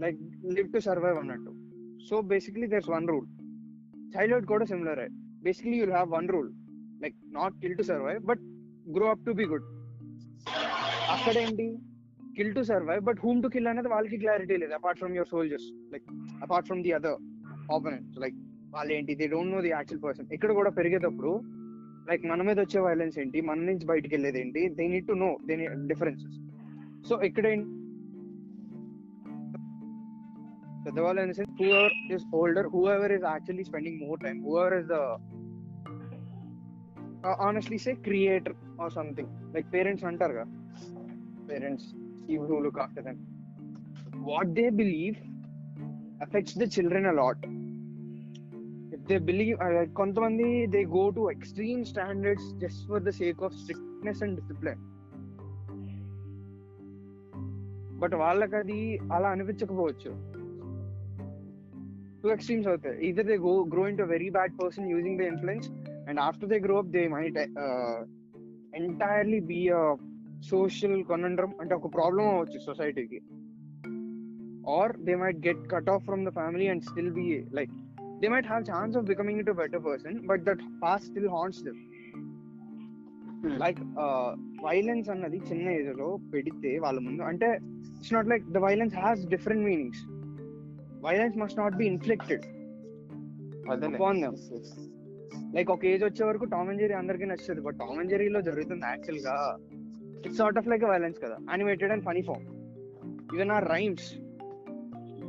Like 0.02 0.18
live 0.46 0.74
to 0.74 0.80
survive 0.80 1.18
అన్నట్టు. 1.18 1.54
So 2.10 2.22
basically 2.22 2.68
there's 2.68 2.90
one 2.90 3.08
rule 3.08 3.28
childhood 4.18 4.46
కూడా 4.46 4.66
similar 4.66 5.10
basically 5.44 5.78
you'll 5.78 5.92
have 5.92 6.12
one 6.12 6.30
rule 6.30 6.52
like 7.02 7.16
not 7.28 7.54
kill 7.62 7.78
to 7.78 7.84
survive 7.84 8.20
but 8.20 8.40
grow 8.96 9.06
up 9.08 9.26
to 9.26 9.32
be 9.32 9.46
good 9.46 9.64
అక్కడేంటి 11.18 11.68
kill 12.38 12.54
to 12.56 12.62
survive 12.64 13.02
but 13.04 13.20
whom 13.20 13.40
to 13.44 13.50
kill 13.54 13.68
అనేది 13.68 13.90
వాళ్ళకి 13.94 14.18
clarity 14.18 14.58
లేదు 14.58 14.74
apart 14.74 15.00
from 15.02 15.16
your 15.16 15.30
soldiers 15.30 15.70
like 15.94 16.06
apart 16.44 16.68
from 16.68 16.84
the 16.84 16.92
other 16.94 17.18
opponent 17.76 18.18
like 18.24 18.36
వాళ్ళు 18.74 18.92
ఏంటి? 18.94 19.16
They 19.16 19.28
don't 19.28 19.52
know 19.52 19.62
the 19.62 19.70
actual 19.70 20.04
person 20.04 20.28
ఇక్కడ 20.34 20.52
కూడా 20.52 20.70
పెరిగేటప్పుడు 20.70 21.32
like 22.10 22.26
మన 22.26 22.42
మీద 22.42 22.58
వచ్చే 22.60 22.80
వైలెన్స్ 22.80 23.20
ఏంటి? 23.20 23.42
మన 23.42 23.60
నుంచి 23.62 23.86
బయటికి 23.86 24.14
వెళ్ళేది 24.16 24.40
ఏంటి? 24.42 24.70
They 24.70 24.88
need 24.88 25.08
to 25.08 25.16
know 25.24 25.30
they 25.46 25.56
differences 25.88 26.38
so 27.10 27.22
ఇక్కడ 27.22 27.46
పెద్దవాళ్ళు 30.86 31.22
అనేసి 31.22 31.44
whoever 31.72 31.96
is 32.14 32.26
older 32.34 32.68
whoever 32.92 33.12
is 33.12 33.26
actually 33.26 33.64
spending 33.64 34.00
more 34.08 34.20
time 34.22 34.38
whoever 34.60 34.74
is 34.74 34.88
the 34.88 34.98
honestly 37.42 37.78
say 37.78 37.94
creator 38.06 38.56
or 38.82 38.94
something 38.94 39.32
like 39.56 39.74
parents 39.74 40.06
అంటారు 40.06 40.34
కదా. 40.34 40.48
పేరెంట్స్ 41.49 41.89
ఈ 42.31 42.37
who 42.45 42.59
look 42.61 42.79
after 42.79 43.05
them 43.05 43.21
what 44.31 44.53
they 44.53 44.67
believe 44.83 45.19
affects 46.23 46.57
the 46.59 46.69
children 46.77 47.07
a 47.07 47.15
lot 47.15 47.45
if 48.97 49.05
they 49.07 49.19
believe 49.19 49.57
కొంతమంది 49.95 50.49
they 50.67 50.83
go 50.97 51.05
to 51.11 51.25
extreme 51.31 51.85
standards 51.85 52.49
just 52.57 52.83
for 52.89 53.05
the 53.05 53.13
sake 53.21 53.43
of 53.43 53.55
strictness 53.55 54.23
and 54.23 54.37
discipline 54.41 54.83
but 57.99 58.15
వాళ్ళకి 58.15 58.57
అది 58.57 58.81
అలా 59.13 59.29
అనిపించకపోవచ్చు 59.31 60.13
two 62.23 62.29
extremes 62.29 62.69
అవుతాయి 62.69 62.97
either 63.09 63.27
they 63.27 63.37
go 63.39 63.53
grow 63.65 63.85
into 63.99 64.05
very 64.05 64.29
bad 64.31 64.55
person 64.63 64.91
using 64.91 65.19
the 65.19 65.27
influence 65.33 65.69
and 66.09 66.21
after 66.21 66.51
they 66.51 66.59
grow 66.59 66.77
up 66.79 66.91
they 66.91 67.03
might 67.09 67.39
entirely 68.75 69.41
be 69.41 69.61
social 70.44 71.04
conundrum 71.04 71.54
అంటే 71.62 71.76
ఒక 71.76 71.94
problem 71.94 72.26
అవ్వచ్చు 72.28 72.60
సొసైటీకి 72.60 73.20
or 74.68 74.94
they 75.02 75.16
might 75.16 75.48
get 75.48 75.64
cut 75.68 75.90
off 75.90 76.04
from 76.06 76.26
the 76.26 76.30
family 76.30 76.68
and 76.68 76.84
still 76.84 77.12
be 77.12 77.28
like 77.60 77.70
they 78.22 78.28
might 78.28 78.48
have 78.48 78.64
chance 78.64 78.98
of 78.98 79.06
becoming 79.06 79.40
it 79.40 79.52
better 79.52 79.84
person 79.84 80.20
but 80.28 80.44
that 80.44 80.64
past 80.84 81.06
still 81.06 81.30
haunts 81.30 81.64
them 81.64 81.82
like 83.60 83.80
violence 84.64 85.10
అన్నది 85.10 85.38
చిన్న 85.38 85.68
ఏజ్లో 85.70 86.18
పెడితే 86.34 86.80
వాళ్ళ 86.80 87.00
ముందు 87.00 87.24
అంటే 87.24 87.50
it's 87.98 88.14
not 88.14 88.28
like 88.28 88.46
the 88.52 88.58
violence 88.58 88.96
has 88.96 89.28
different 89.28 89.66
meanings 89.66 90.04
violence 91.06 91.38
must 91.38 91.60
not 91.60 91.76
be 91.76 91.86
inflicted. 91.86 92.46
Like 95.56 95.70
ఒక 95.72 95.86
age 95.86 96.04
వచ్చే 96.04 96.24
వరకు 96.26 96.46
టామ్ 96.46 96.70
అండ్ 96.70 96.82
జెరీ 96.82 96.94
అందరికీ 96.94 97.26
నచ్చుతుంది 97.26 97.62
బట్ 97.62 97.78
టామ్ 97.78 98.00
అండ్ 98.00 98.10
జెరీలో 98.10 98.42
జరుగుతుంది 98.42 98.86
యాక్చువల్గా. 98.86 99.58
It's 100.28 100.38
sort 100.38 100.58
of 100.58 100.68
like 100.68 100.84
violence 100.84 101.20
కదా. 101.20 101.38
Animated 101.50 101.92
and 101.92 102.04
funny 102.04 102.22
form 102.22 102.46
even 103.36 103.52
or 103.52 103.68
rhymes 103.70 104.08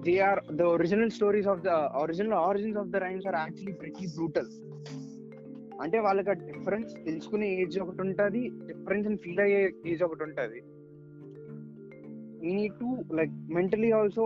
they 0.05 0.19
are 0.21 0.41
the 0.55 0.63
original 0.63 1.11
stories 1.11 1.47
of 1.47 1.61
the 1.61 1.69
original 2.03 2.33
origins 2.33 2.79
of 2.79 2.89
the 2.89 2.97
rhymes 2.97 3.27
are 3.27 3.35
actually 3.35 3.73
pretty 3.73 4.07
brutal 4.07 4.51
అంటే 5.81 5.99
వాళ్ళకి 5.99 6.31
ఆ 6.31 6.33
difference 6.33 6.95
తెలుసుకునే 7.05 7.49
age 7.55 7.79
ఒకటి 7.79 8.01
ఉంటుంది 8.01 8.49
డిఫరెన్స్ 8.49 9.23
ఫీల్ 9.23 9.41
అయ్యే 9.41 9.73
age 9.87 10.03
ఒకటి 10.03 10.23
ఉంటుంది. 10.23 10.59
You 12.47 12.53
need 12.55 12.75
to 12.75 13.15
like 13.15 13.31
mentally 13.31 13.91
also 13.91 14.25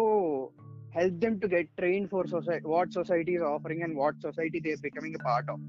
help 0.94 1.14
them 1.14 1.40
to 1.40 1.46
get 1.46 1.70
train 1.76 2.08
for 2.08 2.26
society 2.26 2.68
what 2.68 2.92
society 2.92 3.34
is 3.36 3.42
offering 3.42 3.82
and 3.82 3.96
what 3.96 4.20
society 4.22 4.60
they 4.60 4.74
becoming 4.82 5.16
part 5.24 5.50
of 5.50 5.60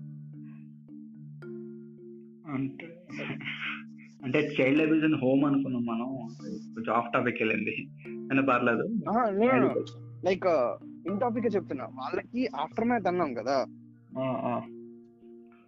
అంటే 2.54 2.88
అంటే 4.24 4.40
చైల్డ్ 4.62 4.82
అబ్యూజ్ 4.82 5.04
అండ్ 5.04 5.18
హోమ్ 5.24 5.46
అనుకున్నాం 5.46 5.86
మనం. 5.86 6.28
కొంచెం 6.74 6.96
off 6.96 7.14
topic 7.14 7.44
వెళ్ళింది. 7.44 7.88
అయినా 8.08 8.42
పర్లేదు. 8.42 9.86
లైక్ 10.26 10.48
ఇన్ 11.08 11.20
టాపిక్ 11.20 11.56
చెప్తున్నా. 11.56 11.86
వాళ్ళకి 11.86 12.48
ఆఫ్టర్ 12.56 12.86
మ్యాథ్ 12.86 13.08
అన్నాం 13.08 13.34
కదా. 13.34 13.66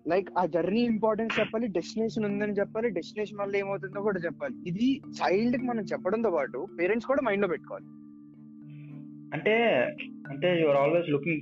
లైక్ 0.07 0.29
ఆ. 0.37 0.45
జర్నీ 0.45 0.81
ఇంపార్టెన్స్ 0.81 1.39
చెప్పాలి 1.39 1.67
డెస్టినేషన్ 1.67 2.25
ఉందని 2.25 2.51
చెప్పాలి 2.51 2.89
డెస్టినేషన్ 2.89 3.39
వల్ల 3.39 3.55
ఏమవుతుందో 3.55 4.01
కూడా 4.01 4.19
చెప్పాలి. 4.19 4.67
ఇది 4.67 5.01
చైల్డ్కి 5.09 5.63
మనం 5.63 5.83
చెప్పడంతో 5.83 6.31
పాటు 6.31 6.67
పేరెంట్స్ 6.79 7.07
కూడా 7.07 7.21
మైండ్లో 7.21 7.47
పెట్టుకోవాలి. 7.47 7.85
అంటే 9.33 9.53
అంటే 10.29 10.61
your 10.61 10.77
always 10.77 11.09
looking 11.09 11.41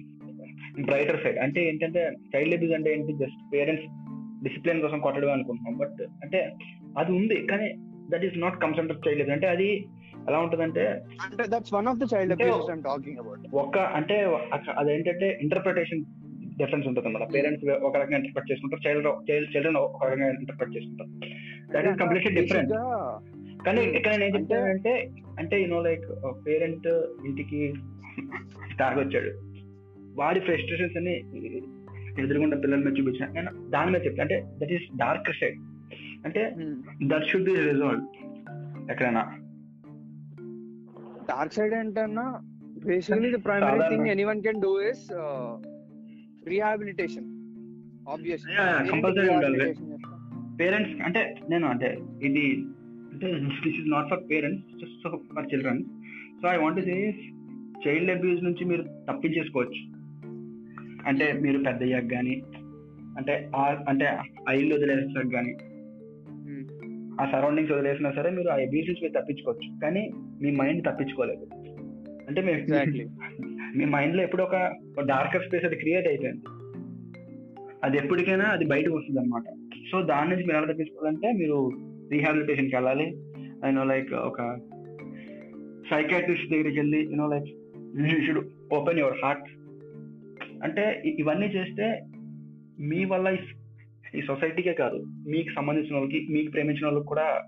brighter 0.85 1.23
side 1.23 1.37
అంటే 1.37 1.69
ఏంటంటే 1.69 2.13
చైల్డ్ 2.35 2.55
అబ్యూజ్ 2.55 2.75
అంటే 2.75 2.93
ఏంటి? 2.93 3.13
జస్ట్ 3.13 3.53
పేరెంట్స్ 3.53 3.85
డిసిప్లిన్ 4.43 4.81
కోసం 4.81 4.99
కొట్టడం 4.99 5.31
అనుకుంటున్నాం. 5.31 5.77
బట్ 5.77 6.01
అంటే 6.01 6.55
అది 6.97 7.11
ఉంది 7.11 7.35
కానీ 7.45 7.67
that 8.09 8.25
is 8.25 8.39
not 8.39 8.61
comes 8.61 8.79
under 8.79 9.07
child 9.07 9.29
అంటే 9.29 9.47
అది 9.47 9.69
ఎలా 10.29 10.39
ఉంటదంటే 10.39 10.83
అంటే 11.23 11.43
that's 11.47 11.73
one 11.73 11.87
of 11.87 11.97
the 11.97 12.05
child 12.13 12.31
అంటే- 12.31 12.47
అబ్యూసెస్ 12.47 12.71
ఐమ్ 12.71 12.83
టాకింగ్ 12.83 13.17
అబౌట్ 13.17 13.47
ఒక 13.55 13.77
అంటే 13.93 14.17
అదేంటంటే 14.77 15.39
ఇంటర్ప్రిటేషన్ 15.41 16.03
డిఫరెన్స్ 16.57 16.87
ఉంటుంది 16.87 17.07
అన్నమాట. 17.07 17.33
పేరెంట్స్ 17.33 17.65
ఒక 17.83 17.97
రకంగా 17.97 18.17
ఇంటర్ప్రిట్ 18.17 18.51
చేసుకుంటారు 18.51 18.81
చైల్డ్ 19.29 19.55
చిల్డ్రన్ 19.55 19.75
ఒక 19.77 20.05
రకంగా 20.05 20.29
ఇంటర్ప్రిట్ 20.39 20.77
చేసుకుంటారు. 20.77 21.09
దట్ 21.73 21.87
ఈస్ 21.87 21.99
కంప్లీట్లీ 21.99 22.41
డిఫరెంట్ 22.41 22.73
కానీ 23.65 23.81
ఇక్కడ 23.89 24.11
నేను 24.11 24.23
ఏం 24.23 24.35
అంటే- 24.35 24.57
చెప్తానంటే 24.57 24.93
అంటే 25.39 25.61
యూనో 25.61 25.81
లైక్ 25.81 26.05
పేరెంట్ 26.47 26.87
ఇంటికి 27.25 27.61
తాగొచ్చాడు 28.79 29.31
వాడి 30.15 30.39
ఫ్రస్ట్రేషన్స్ 30.39 30.97
అన్ని 30.97 31.15
ఎదురుగుండా 32.23 32.57
పిల్లల 32.57 32.79
మీద 32.79 32.93
చూపించిన. 32.99 33.25
నేను 33.31 33.69
దాని 33.69 33.91
మీద 33.91 34.05
చెప్తాను 34.05 34.21
అంటే 34.21 34.37
దట్ 34.59 34.73
ఈస్ 34.73 34.97
డార్క్ 34.97 35.31
సైడ్ 35.39 35.59
అంటే 36.25 36.41
దట్ 37.03 37.25
షుడ్ 37.29 37.47
బి 37.49 37.55
రిజాల్వ్ 37.69 38.03
ఎక్కడైనా. 38.91 39.23
డార్క్ 41.29 41.53
సైడ్ 41.53 41.73
ఏంటన్నా 41.73 42.25
basically 42.85 43.29
the 43.35 43.39
primary 43.45 43.79
thing 43.89 44.07
anyone 44.07 44.41
can 44.41 44.61
do 44.61 44.71
is 44.89 45.05
rehabilitation 46.47 47.27
obviously 48.09 48.55
compulsory 48.91 49.29
ఉండాలి. 49.33 49.67
పేరెంట్స్ 50.59 50.95
అంటే 51.01 51.21
నేను 51.49 51.65
అంటే 51.67 51.89
ఇది 52.23 52.45
అంటే 53.13 53.27
this 53.45 53.77
is 53.81 53.91
not 53.91 54.09
for 54.09 54.23
parents 54.31 54.65
just 54.81 55.07
for 55.35 55.47
children 55.53 55.83
so 56.41 56.47
I 56.47 56.57
want 56.57 56.81
say 56.85 56.95
child 57.85 58.11
abuse 58.11 58.43
నుంచి 58.43 58.63
మీరు 58.65 58.83
తప్పించేసుకోవచ్చు. 59.09 59.81
అంటే 61.09 61.25
మీరు 61.43 61.59
పెద్ద 61.63 61.81
అయ్యాక 61.81 62.07
కానీ 62.11 62.35
అంటే 63.17 63.33
అంటే 63.89 64.05
ఇల్లు 64.59 64.75
వదిలేసాక 64.75 65.29
కానీ 65.33 65.53
ఆ 67.21 67.31
సరౌండింగ్స్ 67.31 67.73
వదిలేసినా 67.73 68.11
సరే 68.11 68.29
మీరు 68.29 68.47
ఆ 68.47 68.55
అబ్యూస్ 68.55 68.89
నుంచి 68.89 69.07
మీరు 69.07 69.21
తప్పించుకోవచ్చు. 69.21 69.79
కానీ 69.79 70.11
మీ 70.41 70.51
మైండ్ 70.51 70.85
తప్పించుకోలేదు. 70.85 71.47
అంటే 72.27 72.41
మీ. 72.41 72.53
మీ 73.77 73.85
మైండ్లో 73.85 74.23
ఎప్పుడు 74.23 74.43
ఒక 74.43 74.55
డార్కర్ 75.05 75.47
స్పేస్ 75.47 75.65
అది 75.65 75.75
క్రియేట్ 75.75 76.07
అయిపోయింది. 76.07 76.41
అది 77.83 77.97
ఎప్పటికైనా 77.97 78.45
అది 78.45 78.65
బయటకు 78.65 78.95
వస్తుంది 78.95 79.19
అనమాట 79.19 79.43
సో 79.91 80.01
దాని 80.01 80.29
నుంచి 80.29 80.43
మీరు 80.43 80.57
ఎలా 80.57 80.71
తప్పించుకోవాలంటే 80.71 81.31
మీరు 81.31 81.71
రీహాబిలిటేషన్కి 82.11 82.75
వెళ్ళాలి. 82.75 83.05
అండ్ 83.65 83.87
లైక్ 83.87 84.13
ఒక 84.13 84.57
సైకాట్రిస్ట్ 85.89 86.51
దగ్గరికి 86.51 86.79
వెళ్ళి 86.79 87.03
you know 87.03 87.27
like 87.27 87.45
you 88.13 88.25
should 88.25 88.73
open 88.73 88.99
your 88.99 89.13
heart 89.23 89.43
అంటే 90.63 91.01
ఇవన్నీ 91.05 91.45
చేస్తే 91.45 92.03
మీ 92.79 93.05
వల్ల 93.05 93.37
ఈ- 94.17 94.21
సొసైటీకే 94.21 94.73
కాదు 94.73 95.05
మీకు 95.29 95.55
సంబంధించిన 95.55 95.95
వాళ్ళకి 95.95 96.27
మీకు 96.31 96.51
ప్రేమించిన 96.51 96.85
వాళ్ళకి 96.85 97.05
కూడా 97.05 97.41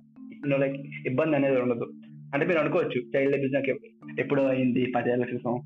లైక్ 0.46 0.76
ఇబ్బంది 1.08 1.36
అనేది 1.36 1.62
ఉండదు. 1.62 1.94
అంటే 2.34 2.46
మీరు 2.46 2.60
అనుకోవచ్చు 2.60 3.02
చైల్డ్ 3.16 3.36
అబ్యూస్ 3.36 3.54
నాకు 3.54 3.70
ఎప్- 3.70 4.20
ఎప్పుడో 4.20 4.44
అయింది 4.44 4.92
పదేళ్ళ 4.96 5.26
క్రితం. 5.26 5.62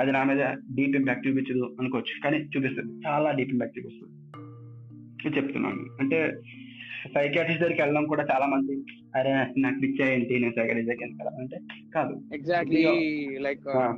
అది 0.00 0.12
నా 0.12 0.24
మీద 0.24 0.46
డీప్ 0.74 0.96
ఇంపాక్ట్ 0.96 1.28
చూపించదు 1.28 1.76
అనుకోవచ్చు 1.80 2.22
కానీ 2.24 2.36
చూపిస్తుంది. 2.38 3.08
చాలా 3.08 3.30
డీప్ 3.30 3.50
ఇంపాక్ట్ 3.50 3.78
చూపిస్తుంది. 3.78 4.16
చెప్తున్నాను. 5.36 5.86
అంటే 6.00 6.34
సైకాట్రిస్ట్ 7.14 7.62
దగ్గరికి 7.62 7.82
వెళ్ళడం 7.82 8.06
కూడా 8.06 8.26
చాలా 8.32 8.46
మంది 8.46 8.84
అరే 9.18 9.34
నాకు 9.58 9.80
పిచ్చా 9.80 10.12
ఏంటి 10.12 10.38
నేను 10.38 10.52
సైకాట్రిస్ట్ 10.52 10.92
దగ్గరికి 10.92 11.04
ఎందుకు 11.04 11.28
వెళ్ళాలి?" 11.28 11.42
అంటే 11.42 11.90
కాదు. 11.94 12.34
ఎగ్జాక్ట్లీ 12.34 13.38
లైక్ 13.38 13.94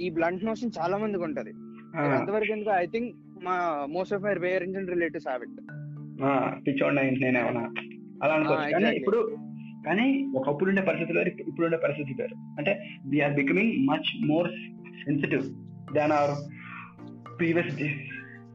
ఈ 0.00 0.10
బ్లంట్ 0.10 0.44
నోషన్ 0.44 0.70
చాలా 0.80 0.96
మందికి 0.96 1.24
ఉంటది. 1.24 1.50
అంతవరకు 1.98 2.52
ఎందుకు? 2.52 2.70
ఐ 2.70 2.86
థింక్ 2.86 3.16
మా 3.42 3.54
most 3.88 4.14
of 4.14 4.22
my 4.22 4.34
parents 4.44 4.78
and 4.78 4.90
relatives 4.90 5.28
have 5.28 5.42
it 5.42 5.58
ఆ, 6.24 6.30
పిచ్చోడిని 6.64 7.00
ఏంటి 7.02 7.20
నేనేమన్నా 7.20 7.64
అలా 8.22 8.32
అనుకోవచ్చు. 8.34 8.70
కానీ. 8.74 8.88
ఇప్పుడు 8.96 9.18
కానీ 9.84 10.06
ఒకప్పుడు 10.34 10.70
ఉండే 10.70 10.82
పరిస్థితులు 10.82 11.18
వేరు 11.18 11.30
ఇప్పుడు 11.48 11.66
ఉండే 11.66 11.76
పరిస్థితి 11.76 12.14
వేరు. 12.18 12.36
అంటే 12.58 12.72
we are 13.06 13.34
becoming 13.34 13.74
much 13.88 14.10
more 14.26 14.48
sensitive 15.04 15.44
than 15.92 16.12
our 16.12 16.34
previous 17.38 17.72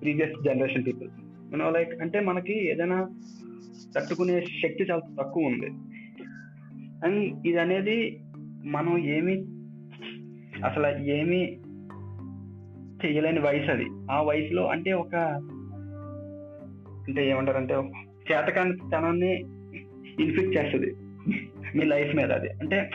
previous 0.02 0.36
generation 0.44 0.86
people 0.86 1.10
you know 1.52 1.70
like 1.70 2.02
అంటే 2.02 2.20
మనకి 2.22 2.56
ఏదైనా 2.70 2.98
తట్టుకునే 3.96 4.36
శక్తి 4.62 4.84
చాలా 4.84 5.04
తక్కువ 5.20 5.44
ఉంది. 5.46 5.70
అండ్ 7.06 7.20
ఇది 7.48 7.58
అనేది 7.58 7.98
మనం 8.68 8.98
ఏమి 9.08 9.36
అసలు 10.64 10.88
ఏమి 11.12 11.40
చేయలేని 13.06 13.40
వయసు 13.40 13.72
అది. 13.72 13.86
ఆ 14.12 14.22
వయసులో 14.22 14.68
అంటే 14.68 14.94
ఒక 14.94 15.16
అంటే 17.08 17.30
ఏమంటారంటే 17.30 17.74
చేతకాని 18.32 18.78
తనాన్ని 18.78 19.40
ఇన్ఫెక్ట్ 20.24 20.58
చేస్తుంది. 20.58 20.94
మీ 21.78 21.86
లైఫ్ 21.86 22.16
మీద 22.16 22.32
అది. 22.32 22.50
అంటే 22.50 22.90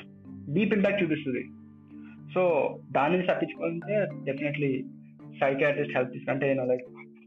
డీప్ 0.52 0.74
ఇంపాక్ట్ 0.74 1.02
చూపిస్తుంది. 1.02 1.44
సో 2.34 2.74
దాని 2.92 3.14
నుంచి 3.14 3.26
తప్పించుకోవాలంటే 3.26 4.08
డెఫినెట్లీ 4.24 4.84
సైకాట్రిస్ట్ 5.40 5.96
హెల్ప్ 5.96 6.12
తీసుకుంటే 6.12 6.46
నేను 6.46 6.64
లైక్ 6.64 6.82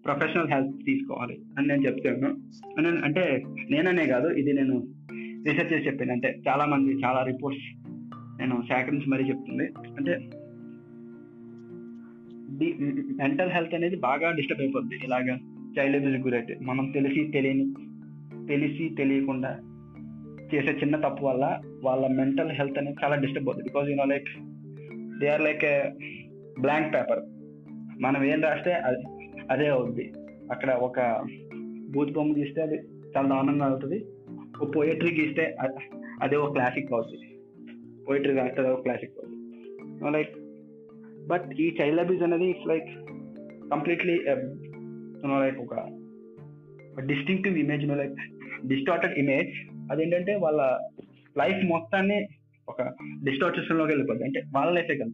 ప్రొఫెషనల్ 0.05 0.49
హెల్ప్ 0.49 0.85
తీసుకోవాలి 0.85 1.39
అని 1.57 1.67
నేను 1.67 1.81
చెప్తాను. 1.81 2.35
నేను- 2.81 3.03
అంటే 3.03 3.43
నేననే 3.69 4.05
కాదు 4.05 4.27
ఇది 4.27 4.53
నేను 4.53 4.87
రీసెర్చ్ 5.49 5.73
చేసి 5.73 5.85
చెప్పాను. 5.85 6.11
అంటే 6.11 6.39
చాలా 6.47 6.65
మంది 6.65 6.93
చాలా 7.05 7.23
రిపోర్ట్స్ 7.23 7.89
నేను 8.41 8.61
సేకరించి 8.61 9.05
మరీ 9.09 9.23
చెప్తుంది. 9.23 9.63
అంటే 9.63 10.40
మెంటల్ 13.21 13.51
హెల్త్ 13.51 13.75
అనేది 13.75 13.95
బాగా 13.95 14.31
డిస్టర్బ్ 14.31 14.61
అయిపోద్ది 14.61 14.95
ఇలాగా 15.03 15.35
చైల్డ్ 15.77 15.97
అబ్యూస్ 15.97 16.23
గురైతే. 16.23 16.57
మనం 16.61 16.91
తెలిసి 16.91 17.31
తెలియని 17.31 17.65
తెలిసి 18.47 18.89
తెలియకుండా 18.97 19.51
చేసే 20.53 20.71
చిన్న 20.71 20.95
తప్పు 20.95 21.25
వల్ల 21.25 21.61
వాళ్ళ 21.83 22.07
మెంటల్ 22.07 22.51
హెల్త్ 22.51 22.79
అనేది 22.79 22.97
చాలా 23.03 23.15
డిస్టర్బ్ 23.15 23.49
అవుతుంది 23.49 23.69
because 23.69 23.89
you know 23.89 24.05
like 24.05 24.29
they 25.19 25.27
are 25.27 25.41
like 25.41 25.65
a 25.65 25.77
blank 26.61 26.93
paper 26.93 27.21
మనం 28.01 28.23
ఏం 28.23 28.41
రాస్తే 28.41 28.73
అది 28.73 29.01
అదే 29.49 29.67
అవుద్ది. 29.67 30.13
అక్కడ 30.51 30.71
ఒక 30.71 30.99
బూత్ 31.91 32.11
బొమ్మ 32.11 32.37
గీస్తే 32.37 32.61
అది 32.61 32.77
చాలా 33.17 33.27
దారుణంగా 33.27 33.65
అవుతుంది. 33.65 34.05
ఒక 34.61 34.75
పోయట్రీ 34.75 35.11
గీస్తే 35.19 35.55
అదే 36.21 36.35
ఒక 36.35 36.51
క్లాసిక్ 36.53 36.93
అవుతుంది 36.93 37.27
పోయిటరీ 38.07 38.33
రాస్తే 38.35 38.61
అదే 38.61 38.69
ఒక 38.69 38.81
క్లాసిక్ 38.81 39.11
అవుతుంది 39.11 40.11
లైక్ 40.17 40.33
బట్ 41.31 41.61
ఈ 41.61 41.77
చైల్డ్ 41.81 41.99
అబ్యూస్ 41.99 42.23
అనేది 42.23 42.45
ఇట్స్ 42.45 42.67
లైక్ 42.67 42.89
కంప్లీట్లీ 43.71 44.19
లైక్ 45.39 45.57
ఒక 45.57 45.89
distinctive 46.99 47.57
image 47.57 47.87
like 47.87 48.15
distorted 48.67 49.13
image 49.13 49.75
అదేంటంటే 49.91 50.35
వాళ్ళ 50.35 50.79
లైఫ్ 51.37 51.65
మొత్తాన్ని 51.65 52.27
ఒక 52.69 52.81
డిస్టార్టేషన్లోకి 53.23 53.91
వెళ్ళిపోద్ది. 53.91 54.23
అంటే 54.23 54.43
వాళ్ళ 54.55 54.71
లైఫే 54.71 54.97
కాదు 54.97 55.13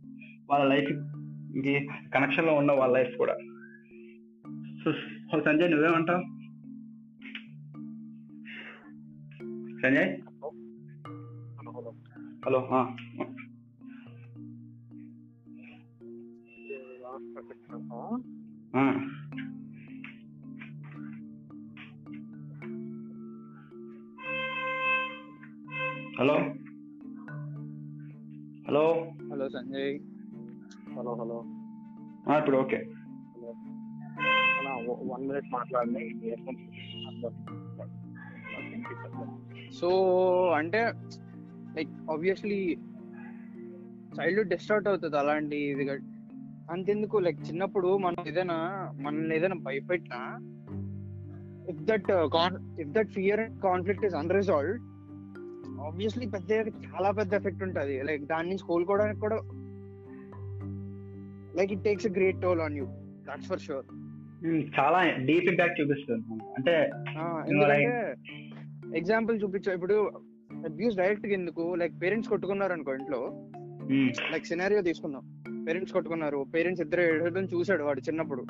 వాళ్ళ 0.49 0.65
లైఫ్కి 0.65 0.93
కనెక్షన్లో 2.13 2.53
ఉన్న 2.53 2.71
వాళ్ళ 2.71 2.93
లైఫ్ 2.93 3.17
కూడా. 3.17 3.33
సో 4.83 5.41
సంజయ్ 5.41 5.71
నువ్వేమంటావు? 5.71 6.21
Sanjay? 9.81 10.17
Hello. 12.45 13.26
Hello. 17.97 18.17
Hello. 28.69 29.11
Hello 29.31 29.49
Sanjay. 29.49 29.99
Hello 30.97 31.13
hello. 31.13 31.43
ఇప్పుడు 32.39 32.57
ఓకే. 32.57 32.77
అలా 34.59 34.71
వన్ 34.89 35.27
మినిట్ 35.27 35.45
మాట్లాడండి. 35.49 36.35
సో 39.71 39.89
అంటే 40.55 40.93
లైక్ 41.77 41.89
ఆబ్వియస్లీ 42.11 42.77
చైల్డ్హుడ్ 44.21 44.49
డిస్టార్ట్ 44.49 44.87
అవుతుంది 44.87 45.17
అలాంటి 45.17 45.57
ఇది 45.57 45.83
గట్- 45.83 46.06
అంతెందుకు? 46.71 47.17
లైక్ 47.25 47.39
చిన్నప్పుడు 47.49 47.89
మనం 47.97 48.21
ఏదైనా 48.27 48.57
మనల్ని 49.03 49.35
ఏదైనా 49.35 49.57
భయపెట్టినా 49.67 50.21
if 51.71 51.81
that 51.89 52.11
if 52.83 52.91
that 52.97 53.11
fear 53.17 53.39
and 53.39 53.59
conflict 53.61 54.05
is 54.05 54.17
unresolved 54.21 54.83
obviously 55.87 56.25
పెద్ద 56.25 56.51
చాలా 56.85 57.11
పెద్ద 57.11 57.33
ఎఫెక్ట్ 57.33 57.63
ఉంటుంది. 57.63 57.95
లైక్ 58.03 58.23
దాని 58.25 58.49
నుంచి 58.49 58.67
కోలుకోవడానికి 58.69 59.19
కూడా 59.19 59.37
like 61.59 61.71
it 61.75 61.83
takes 61.83 62.07
great 62.17 62.41
toll 62.41 62.61
on 62.67 62.77
you 62.77 62.87
that's 63.29 63.49
for 63.51 63.63
sure 63.67 63.87
చాలా 64.79 64.99
డీప్ 65.29 65.47
ఇంపాక్ట్ 65.51 65.79
చూపిస్తుంది. 65.81 66.23
అంటే 66.57 66.75
ఎగ్జాంపుల్ 68.99 69.41
చూపించా 69.43 69.73
ఇప్పుడు 69.73 69.97
అబ్యూస్ 70.71 70.99
డైరెక్ట్ 70.99 71.25
ఎందుకు? 71.39 71.63
లైక్ 71.81 71.95
పేరెంట్స్ 72.03 72.29
కొట్టుకున్నారు 72.29 72.73
అనుకో 72.73 72.93
ఇంట్లో 72.99 73.21
లైక్ 74.33 74.45
సినారియో 74.51 74.81
తీసుకుందాం. 74.81 75.25
పేరెంట్స్ 75.67 75.93
కొట్టుకున్నారు. 75.95 76.39
పేరెంట్స్ 76.55 76.83
ఇద్దరు 76.85 77.01
ఏడవడం 77.01 77.45
చూసాడు 77.53 77.83
వాడు 77.87 78.01
చిన్నప్పుడు. 78.07 78.43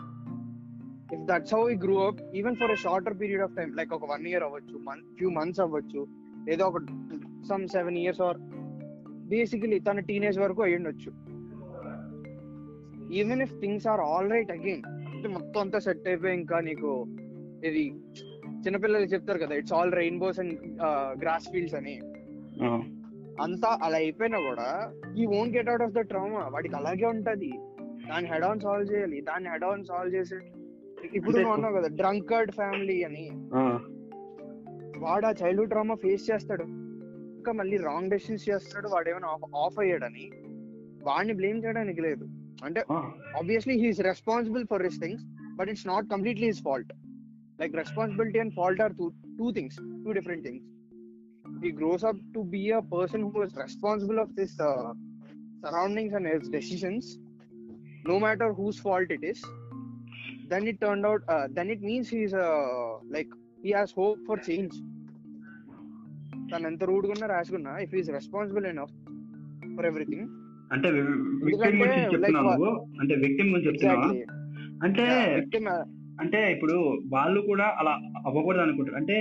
If 1.15 1.25
that's 1.29 1.53
how 1.55 1.61
he 1.73 1.75
grew 1.83 1.95
up 2.07 2.21
even 2.39 2.57
for 2.61 2.73
shorter 2.85 3.15
period 3.21 3.43
of 3.45 3.55
time 3.59 3.69
like 3.79 3.93
ఒక 3.97 4.11
వన్ 4.11 4.25
ఇయర్ 4.31 4.45
అవ్వచ్చు 4.47 4.77
ఫ్యూ 5.19 5.29
మంత్స్ 5.39 5.61
అవ్వచ్చు 5.65 6.01
ఏదో 6.53 6.65
ఒక 6.71 6.79
some 7.49 7.65
seven 7.75 7.97
years 8.03 8.21
or 8.27 8.39
basically 9.31 9.79
తన 9.87 9.99
టీనేజ్ 10.09 10.37
వరకు 10.43 10.61
అయ్యుండొచ్చు. 10.65 11.11
Even 13.19 13.41
if 13.45 13.55
things 13.61 13.87
are 13.93 14.03
all 14.09 14.31
right 14.35 14.51
again 14.57 14.83
అంటే 15.13 15.27
మొత్తం 15.35 15.59
అంతా 15.61 15.79
సెట్ 15.85 16.07
అయిపోయి 16.07 16.35
ఇంకా 16.39 16.59
నీకు 16.69 16.91
ఇది 17.69 17.83
చిన్నపిల్లలు 18.63 19.07
చెప్తారు 19.13 19.39
కదా 19.43 19.55
it's 19.55 19.73
all 19.73 19.93
rainbows 20.01 20.39
and 20.39 20.55
grass 21.23 21.49
fields 21.53 21.77
అని. 21.79 21.95
అంతా 23.41 23.79
అలా 23.83 23.97
అయిపోయినా 23.97 24.39
కూడా 24.39 24.93
he 25.17 25.25
won't 25.25 25.55
get 25.55 25.69
out 25.69 25.81
of 25.81 25.91
the 25.91 25.99
trauma 25.99 26.47
వాడికి 26.47 26.75
అలాగే 26.75 27.05
ఉంటది. 27.05 27.51
దాన్ని 28.09 28.31
హెడ్ 28.31 28.43
ఆన్ 28.43 28.59
సాల్వ్ 28.59 28.93
చేయాలి. 28.93 29.21
దాన్ని 29.21 29.49
హెడ్ 29.49 29.63
ఆన్ 29.63 29.85
సాల్వ్ 29.85 30.15
చేసి 30.15 30.35
ఇప్పుడు 31.13 31.37
అన్నావు 31.37 31.73
కదా 31.73 31.87
డ్రంకర్డ్ 31.87 32.51
ఫ్యామిలీ 32.51 33.03
అని. 33.03 33.29
వాడు 34.97 35.25
ఆ 35.25 35.33
చైల్డ్హుడ్ 35.43 35.69
డ్రామా 35.69 35.95
ఫేస్ 35.95 36.31
చేస్తాడు. 36.31 36.63
ఇంకా 37.37 37.51
మళ్ళీ 37.51 37.77
రాంగ్ 37.77 38.09
డెసిషన్స్ 38.09 38.49
చేస్తాడు. 38.49 38.87
వాడు 38.87 39.09
ఏమైనా 39.09 39.37
ఆఫ్ 39.55 39.79
అయ్యాడని. 39.79 40.31
వాడిని 41.03 41.33
బ్లేమ్ 41.33 41.65
చేయడానికి 41.65 42.01
లేదు. 42.01 42.27
అంటే 42.63 42.83
ఆ, 42.91 43.11
obviously 43.41 43.77
he 43.77 43.89
is 43.91 43.97
responsible 43.97 44.63
for 44.63 44.79
his 44.81 44.95
things 45.03 45.19
but 45.59 45.69
it's 45.69 45.85
not 45.87 46.03
completely 46.15 46.47
his 46.47 46.57
fault. 46.57 46.87
Like 47.61 47.73
responsibility 47.75 48.41
and 48.41 48.51
fault 48.51 48.79
are 48.79 48.93
two 48.93 49.09
two 49.41 49.49
things 49.51 49.75
two 50.05 50.13
different 50.17 50.41
things. 50.47 50.61
He 51.61 51.71
grows 51.71 52.03
up 52.03 52.17
to 52.33 52.43
be 52.55 52.63
a 52.71 52.81
person 52.95 53.21
who 53.21 53.41
is 53.41 53.53
responsible 53.55 54.19
of 54.19 54.29
his 54.37 54.53
uh, 54.59 54.91
surroundings 55.63 56.13
and 56.13 56.27
his 56.27 56.49
decisions 56.49 57.17
no 58.05 58.19
matter 58.19 58.53
whose 58.53 58.77
fault 58.79 59.09
it 59.09 59.23
is 59.23 59.41
then 60.51 60.67
it 60.67 60.79
turned 60.81 61.05
out 61.05 61.21
uh, 61.27 61.47
then 61.57 61.69
it 61.69 61.81
means 61.81 62.09
he's 62.09 62.33
uh, 62.33 62.93
like 63.15 63.27
he 63.63 63.71
has 63.71 63.91
hope 64.01 64.19
for 64.29 64.37
change 64.49 64.75
తను 66.51 66.67
ఎంత 66.69 66.83
రూడ్గున్నా 66.89 67.27
రాసుకున్నా 67.33 67.71
if 67.85 67.93
he's 67.99 68.09
responsible 68.17 68.65
enough 68.71 68.93
for 69.75 69.87
everything 69.89 70.27
అంటే 70.75 70.87
victim 71.47 71.79
గురించి 71.81 72.05
చెప్తున్నావు 72.13 72.69
అంటే 73.01 73.15
victim 73.23 73.51
గురించి 73.53 73.69
చెప్తున్నావా 73.69 74.09
అంటే 74.85 75.05
అంటే 76.23 76.39
ఇప్పుడు 76.55 76.75
వాళ్ళు 77.15 77.39
కూడా 77.49 77.65
అలా 77.79 77.93
అవ్వకూడదు 78.27 78.63
అనుకుంటారు 78.65 78.97
అంటే 79.01 79.17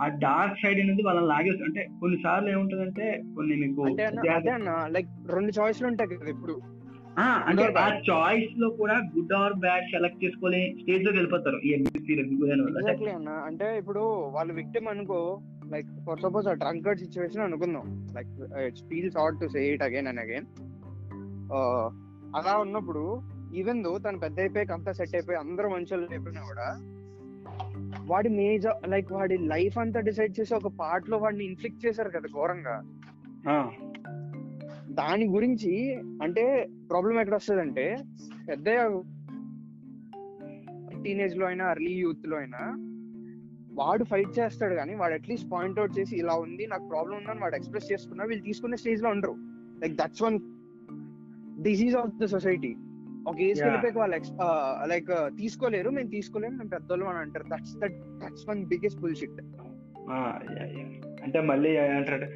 ఆ 0.00 0.08
డార్క్ 0.08 0.58
సైడ్ 0.58 0.80
అనేది 0.80 1.02
వాళ్ళని 1.02 1.26
లాగేస్తుంది 1.26 1.68
అంటే 1.70 2.00
కొన్నిసార్లు 2.00 2.50
ఏముంటుందంటే 2.50 3.22
కొన్ని 3.34 3.56
మీకు 3.56 3.82
లైక్ 4.90 5.08
రెండు 5.34 5.52
చాయిస్లు 5.60 5.86
ఉంటాయి 5.86 6.10
కదా 6.16 6.30
ఇప్పుడు. 6.30 6.54
అంటే 7.44 7.62
ఆ? 7.78 7.86
చాయిస్లో 8.10 8.70
కూడా 8.70 8.94
గుడ్ 9.16 9.32
ఆర్ 9.32 9.52
బ్యాడ్ 9.54 9.84
సెలెక్ట్ 9.84 10.24
చేసుకొని 10.24 10.76
స్టేజ్లోకి 10.82 11.16
వెళ్ళిపోతారు. 11.16 11.56
అంటే 11.56 12.78
ఎగ్జాక్ట్లీ 12.78 13.10
అన్న. 13.10 13.30
అంటే 13.46 13.78
ఇప్పుడు 13.78 14.02
వాళ్ళు 14.30 14.54
విక్టిమ్ 14.54 14.88
అనుకో 14.88 15.18
లైక్ 15.70 15.86
ఫర్ 16.06 16.20
సపోజ్ 16.20 16.48
ఆ 16.48 16.52
డ్రంకర్డ్ 16.52 17.00
సిచ్యువేషన్ 17.00 17.42
అనుకుందాం. 17.42 17.84
Like 18.14 18.30
it's 18.66 18.84
feels 18.84 19.16
out 19.16 19.40
to 19.40 19.48
say 19.48 19.74
it 19.74 19.82
again 19.82 20.06
and 20.06 20.20
again 20.20 20.46
అలా 22.36 22.58
ఉన్నప్పుడు 22.58 23.04
ఈవెన్ 23.54 23.84
దో 23.84 23.98
తను 23.98 24.18
పెద్ద 24.18 24.40
అయిపోయి 24.40 24.72
అంతా 24.72 24.92
సెట్ 24.92 25.14
అయిపోయి 25.14 25.38
అందరూ 25.38 25.68
మంచి 25.68 25.94
అయిపోయినా 25.94 26.42
కూడా 26.42 26.66
వాడి 28.10 28.28
మేజర్ 28.28 28.88
లైక్ 28.88 29.12
వాడి 29.12 29.36
లైఫ్ 29.38 29.76
అంతా 29.78 30.00
డిసైడ్ 30.00 30.34
చేసి 30.40 30.52
ఒక 30.54 30.68
పార్ట్లో 30.80 31.16
వాడిని 31.18 31.44
ఇన్ఫ్లిక్ట్ 31.44 31.86
చేశారు 31.86 32.10
కదా 32.10 32.28
ఘోరంగా. 32.34 32.76
దాని 34.90 35.26
గురించి 35.26 35.72
అంటే 36.22 36.44
ప్రాబ్లం 36.90 37.16
ఎక్కడ 37.20 37.34
వస్తుందంటే 37.34 37.84
పెద్ద 38.48 38.68
టీనేజ్లో 41.04 41.44
అయినా 41.46 41.70
ఎర్లీ 41.70 41.92
యూత్లో 41.92 42.36
అయినా 42.36 42.62
వాడు 43.72 44.04
ఫైట్ 44.04 44.32
చేస్తాడు 44.38 44.74
కానీ 44.74 44.94
వాడు 44.94 45.14
అట్లీస్ట్ 45.14 45.48
పాయింట్ 45.52 45.78
అవుట్ 45.78 45.94
చేసి 45.98 46.14
ఇలా 46.16 46.34
ఉంది 46.34 46.66
నాకు 46.66 46.86
ప్రాబ్లం 46.88 47.16
ఉందని 47.16 47.40
వాడు 47.40 47.56
ఎక్స్ప్రెస్ 47.56 47.92
చేసుకున్నా 47.92 48.24
వీళ్ళు 48.24 48.44
తీసుకునే 48.44 48.76
స్టేజ్లో 48.76 49.10
ఉండరు. 49.10 49.34
Like 49.82 49.94
that's 49.94 50.22
one 50.22 50.38
disease 51.62 51.96
of 51.96 52.14
the 52.22 52.24
society 52.24 52.72
ఒక 53.26 53.36
ఏజ్ 53.40 53.58
Yeah. 53.58 53.66
వెళ్ళిపోయి 53.66 53.92
వాళ్ళు 53.94 54.16
లైక్ 54.86 55.10
తీసుకోలేరు 55.36 55.90
మేము 55.90 56.08
తీసుకోలేము 56.08 56.54
మేము 56.56 56.70
పెద్దోళ్ళు 56.70 57.06
అని 57.06 57.18
అంటారు. 57.18 57.46
That's 57.48 57.74
that 57.76 57.96
that's 58.22 58.44
one 58.48 58.60
biggest 58.64 59.00
yeah, 60.10 60.20
yeah. 60.76 60.84
అంటే 61.24 61.40
మళ్ళీ 61.40 61.70
ఏమంటాడు? 61.80 62.26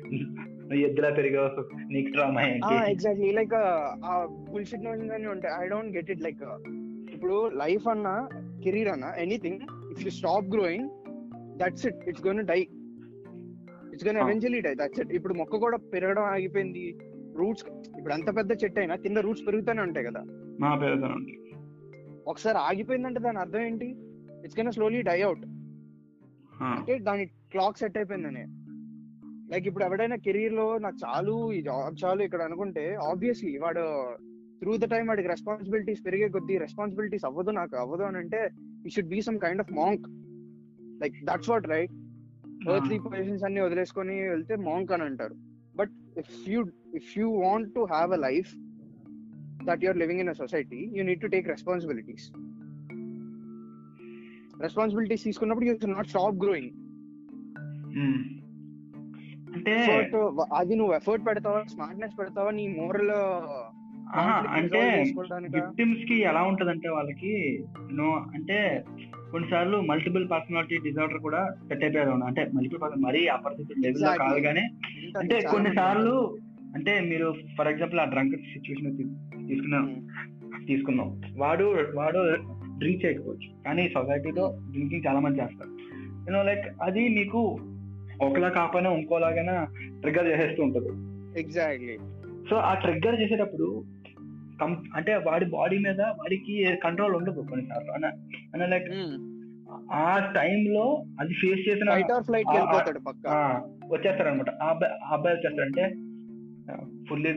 నువ్వు 0.61 0.83
ఎద్దులా 0.87 1.11
పెరిగావు? 1.11 1.62
నీకు 1.88 2.11
డ్రామా 2.11 2.42
ఏంటి? 2.42 2.75
ఎగ్జాక్ట్లీ 2.92 3.31
లైక్ 3.33 3.55
ఆ 3.55 4.12
బుల్షిట్ 4.51 4.85
నోషన్స్ 4.85 5.14
అని 5.14 5.29
ఉంటాయి 5.29 5.55
I 5.61 5.68
don't 5.68 5.92
get 5.97 6.11
it 6.11 6.23
like 6.23 6.42
ఇప్పుడు 7.12 7.49
లైఫ్ 7.62 7.88
అన్న 7.88 8.09
కెరీర్ 8.64 8.88
అన్న 8.88 9.07
anything 9.18 9.61
if 9.92 10.05
you 10.05 10.11
stop 10.11 10.49
growing 10.55 10.88
that's 11.57 11.87
it 11.87 12.01
it's 12.09 12.25
gonna 12.27 12.42
die 12.53 12.61
it's 13.92 14.07
gone. 14.07 14.18
Eventually 14.23 14.61
die 14.61 14.75
that's 14.75 15.01
it 15.01 15.12
ఇప్పుడు 15.12 15.35
మొక్క 15.35 15.57
కూడా 15.57 15.79
పెరగడం 15.92 16.25
ఆగిపోయింది. 16.33 16.87
రూట్స్ 17.37 17.64
ఇప్పుడు 17.99 18.14
అంత 18.14 18.29
పెద్ద 18.37 18.53
చెట్టు 18.62 18.81
అయినా 18.81 18.97
కింద 18.97 19.18
రూట్స్ 19.18 19.47
పెరుగుతూనే 19.47 19.83
ఉంటాయి 19.83 20.07
కదా. 20.07 20.23
మా 20.61 20.71
ఉంది 21.17 21.35
ఒకసారి 22.27 22.59
ఆగిపోయిందంటే 22.59 23.21
దాని 23.21 23.38
అర్థం 23.38 23.61
ఏంటి? 23.61 23.88
It's 24.45 24.57
can 24.57 24.73
slowly 24.73 25.03
die 25.03 25.23
out 25.23 25.45
అంటే 26.64 26.99
దాని 26.99 27.25
క్లాక్ 27.27 27.79
సెట్ 27.79 27.97
అయిపోయిందని. 27.97 28.45
లైక్ 29.53 29.67
ఇప్పుడు 29.67 29.85
ఎవడైనా 29.85 30.17
కెరీర్లో 30.17 30.79
నాకు 30.79 30.97
చాలు 31.05 31.53
ఈ 31.53 31.62
జాబ్ 31.62 31.97
చాలు 32.05 32.23
ఇక్కడ 32.23 32.43
అనుకుంటే 32.43 32.95
ఆబ్వియస్లీ 32.95 33.59
వాడు 33.59 33.85
త్రూ 34.61 34.77
ద 34.77 34.81
టైం 34.81 35.07
వాడికి 35.07 35.29
రెస్పాన్సిబిలిటీస్ 35.29 36.07
పెరిగే 36.07 36.29
కొద్దీ 36.29 36.59
రెస్పాన్సిబిలిటీస్ 36.59 37.25
అవ్వదు 37.25 37.51
నాకు 37.51 37.77
అవ్వదు 37.77 38.03
అని 38.03 38.17
అంటే 38.17 38.51
he 38.87 38.90
should 38.90 39.09
be 39.09 39.23
some 39.23 39.38
kind 39.38 39.61
of 39.61 39.73
monk 39.73 40.07
like 41.03 41.25
that's 41.25 41.51
what 41.51 41.67
right 41.67 41.93
earthly 42.69 42.99
positions 42.99 43.45
అన్ని 43.45 43.61
వదిలేసుకొని 43.61 44.29
వెళ్తే 44.29 44.57
మాంక్ 44.57 44.93
అని 44.93 45.03
అంటారు. 45.03 45.35
But 45.77 45.90
if 46.19 46.49
you 46.49 46.67
if 46.95 47.19
you 47.19 47.31
want 47.31 47.75
to 47.75 47.81
have 47.81 48.12
a 48.12 48.17
life 48.17 48.53
that 49.64 49.83
you're 49.85 49.98
living 49.98 50.20
in 50.20 50.31
a 50.31 50.38
society 50.40 50.81
you 50.96 51.05
need 51.05 51.22
to 51.22 51.31
take 51.35 51.48
responsibilities 51.48 52.27
responsibilities 54.61 55.27
తీసుకున్నప్పుడు 55.27 55.66
you 55.68 55.74
not 55.92 56.11
stop 56.11 56.38
growing. 56.42 56.72
అంటే 59.55 59.74
అది 60.59 60.74
నువ్వు 60.74 60.94
effort 60.96 61.27
పెడతావా 61.27 61.61
స్మార్ట్నెస్ 61.72 62.16
పెడతావా 62.20 62.50
నీ 62.57 62.64
మోరల్ 62.79 63.12
ఆహా, 64.14 64.35
అంటే 64.57 64.81
విక్టిమ్స్కి 65.55 66.16
ఎలా 66.31 66.42
ఉంటదంటే 66.50 66.88
వాళ్ళకి 66.88 67.33
నో 67.98 68.09
అంటే 68.35 68.59
కొన్నిసార్లు 69.31 69.77
మల్టిపుల్ 69.88 70.24
పర్సనాలిటీ 70.31 70.77
డిజార్డర్ 70.85 71.20
కూడా 71.22 71.40
సెట్ 71.68 71.85
అయిపోయారు 71.85 72.12
అంటే 72.29 72.42
మల్టిపుల్ 72.55 72.83
పర్సన్ 72.83 73.05
మరీ 73.07 73.22
ఆ 73.29 73.37
పరిస్థితి 73.46 73.81
లెవెల్. 73.85 74.05
కాదు 74.22 74.40
కానీ 74.46 74.64
అంటే 75.22 75.38
కొన్నిసార్లు 75.53 76.14
అంటే 76.74 76.92
మీరు 77.09 77.27
ఫర్ 77.57 77.70
ఎగ్జాంపుల్ 77.72 78.00
ఆ 78.00 78.09
డ్రంక్ 78.12 78.37
సిచ్యువేషన్ 78.53 78.88
తీసుకున్న 79.49 79.97
తీసుకుందాం 80.69 81.21
వాడు 81.37 81.65
వాడు 81.95 82.37
డ్రింక్ 82.79 83.05
చేయకపోవచ్చు. 83.05 83.65
కానీ 83.67 83.89
సొసైటీలో 83.89 84.59
డ్రింకింగ్ 84.71 85.03
చాలా 85.09 85.21
మంది 85.21 85.43
చేస్తారు. 85.43 85.71
యూనో 86.29 86.43
లైక్ 86.43 86.65
అది 86.83 87.09
మీకు 87.09 87.59
ఒకలా 88.23 88.49
కాకపోయినా 88.49 88.91
ఇంకోలాగైనా 88.91 89.67
ట్రిగ్గర్ 90.01 90.27
చేసేస్తూ 90.27 90.63
ఉంటుంది. 90.63 90.89
ఎగ్జాక్ట్లీ 91.41 91.99
సో 92.51 92.57
ఆ 92.57 92.75
ట్రిగ్గర్ 92.75 93.21
చేసేటప్పుడు 93.21 93.85
అంటే 94.95 95.15
వాడి 95.15 95.45
బాడీ 95.45 95.79
మీద 95.79 96.01
వాడికి 96.01 96.77
కంట్రోల్ 96.85 97.15
ఉండదు 97.15 97.41
కొన్నిసార్లు. 97.41 97.91
అన్న 97.91 98.67
లైక్ 98.67 98.89
ఆ 99.93 100.33
టైంలో 100.33 101.05
అది 101.21 101.35
ఫేస్ 101.35 101.69
చేసిన 101.69 101.91
ఫైట్ 101.91 102.13
ఆర్ 102.13 102.25
ఫ్లైట్ 102.25 102.49
ఆ- 102.49 102.53
వెళ్ళిపోతాడు 102.53 102.99
పక్క. 102.99 103.29
వచ్చేస్తారు 103.93 104.29
అనమాట 104.29 104.51
ఆ 104.51 104.69
అబ్బాయి 104.69 105.05
ఆ 105.05 105.13
అబ్బాయి 105.13 105.37
వచ్చేస్తారంటే 105.37 105.95
fully 107.11 107.33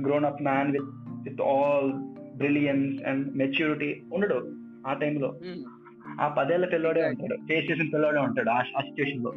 grown 0.00 0.24
up 0.24 0.42
man 0.42 0.72
with 0.72 0.84
with 1.28 1.40
all 1.42 1.92
brilliance 2.36 3.02
and 3.04 3.36
maturity 3.36 4.02
ఉండడు 4.12 4.38
ఆ 4.86 4.92
టైంలో 4.92 5.28
ఆ 6.20 6.26
పదేళ్ళ 6.38 6.66
పిల్లోడే 6.66 7.02
ఉంటాడు. 7.04 7.36
ఫేస్ 7.48 7.70
చేసిన 7.70 7.88
పిల్లోడే 7.94 8.18
ఉంటాడు 8.18 8.50
ఆ 8.50 8.62
సిచ్యువేషన్లో. 8.62 9.32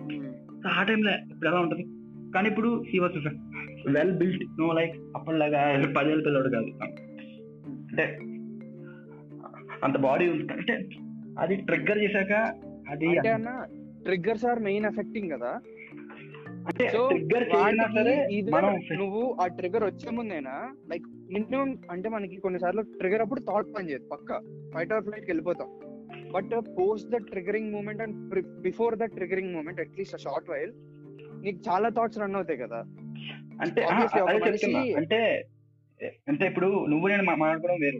సో 0.63 0.69
ఆ 0.69 0.83
టైంలో 0.83 1.11
ఇప్పుడు 1.11 1.49
ఎలా 1.49 1.59
ఉంటుంది? 1.59 1.83
కానీ 2.31 2.49
ఇప్పుడు 2.49 2.83
he 2.89 2.99
was 2.99 3.17
well 3.91 4.11
built 4.11 4.43
no 4.59 4.71
like 4.73 4.95
అప్పటిలాగా 5.15 5.61
పదేళ్ళ 5.97 6.21
పిల్లోడు 6.25 6.49
కాదు. 6.49 6.69
అంటే 7.89 8.05
అంత 9.83 9.97
బాడీ 9.97 10.29
ఉంది. 10.29 10.53
అంటే 10.53 10.73
అది 11.39 11.55
ట్రిగ్గర్ 11.55 11.97
చేశాక 11.97 12.33
అది 12.89 13.07
ట్రిగ్గర్స్ 14.03 14.45
ఆర్ 14.45 14.59
మెయిన్ 14.59 14.85
ఎఫెక్టింగ్ 14.85 15.31
కదా? 15.31 15.51
ట్రిగ్గర్ 16.69 17.45
నువ్వు 18.97 19.37
ఆ 19.41 19.47
ట్రిగర్ 19.47 19.83
వచ్చే 19.83 20.09
ముందేనా? 20.11 20.55
లైక్ 20.91 21.07
మినిమం 21.31 21.77
అంటే 21.91 22.09
మనకి 22.09 22.35
కొన్నిసార్లు 22.35 22.81
ట్రిగర్ 22.81 23.21
అప్పుడు 23.21 23.39
థాట్ 23.39 23.67
పని 23.77 23.89
చేయదు. 23.89 24.07
పక్క 24.07 24.39
ఫైట్ 24.73 24.93
ఆర్ 24.93 25.03
ఫ్లైట్ 25.03 25.29
వెళ్ళిపోతాం. 25.29 25.79
But 26.31 26.79
post 26.79 27.09
the 27.09 27.15
triggering 27.15 27.73
moment 27.73 28.01
and 28.01 28.43
before 28.61 28.95
the 28.95 29.03
triggering 29.03 29.55
moment 29.55 29.81
at least 29.81 30.19
short 30.19 30.49
while 30.49 30.71
నీకు 31.43 31.59
చాలా 31.69 31.89
థాట్స్ 31.89 32.19
రన్ 32.19 32.35
అవుతాయి 32.35 32.59
కదా. 32.59 32.83
అంటే 33.61 33.81
అంటే 34.95 35.47
అంటే 36.27 36.45
ఇప్పుడు 36.45 36.85
నువ్వు 36.85 37.07
నేను 37.07 37.23
మా- 37.23 37.37
మాట్లాడుకోవడం 37.37 37.77
వేరు. 37.81 37.99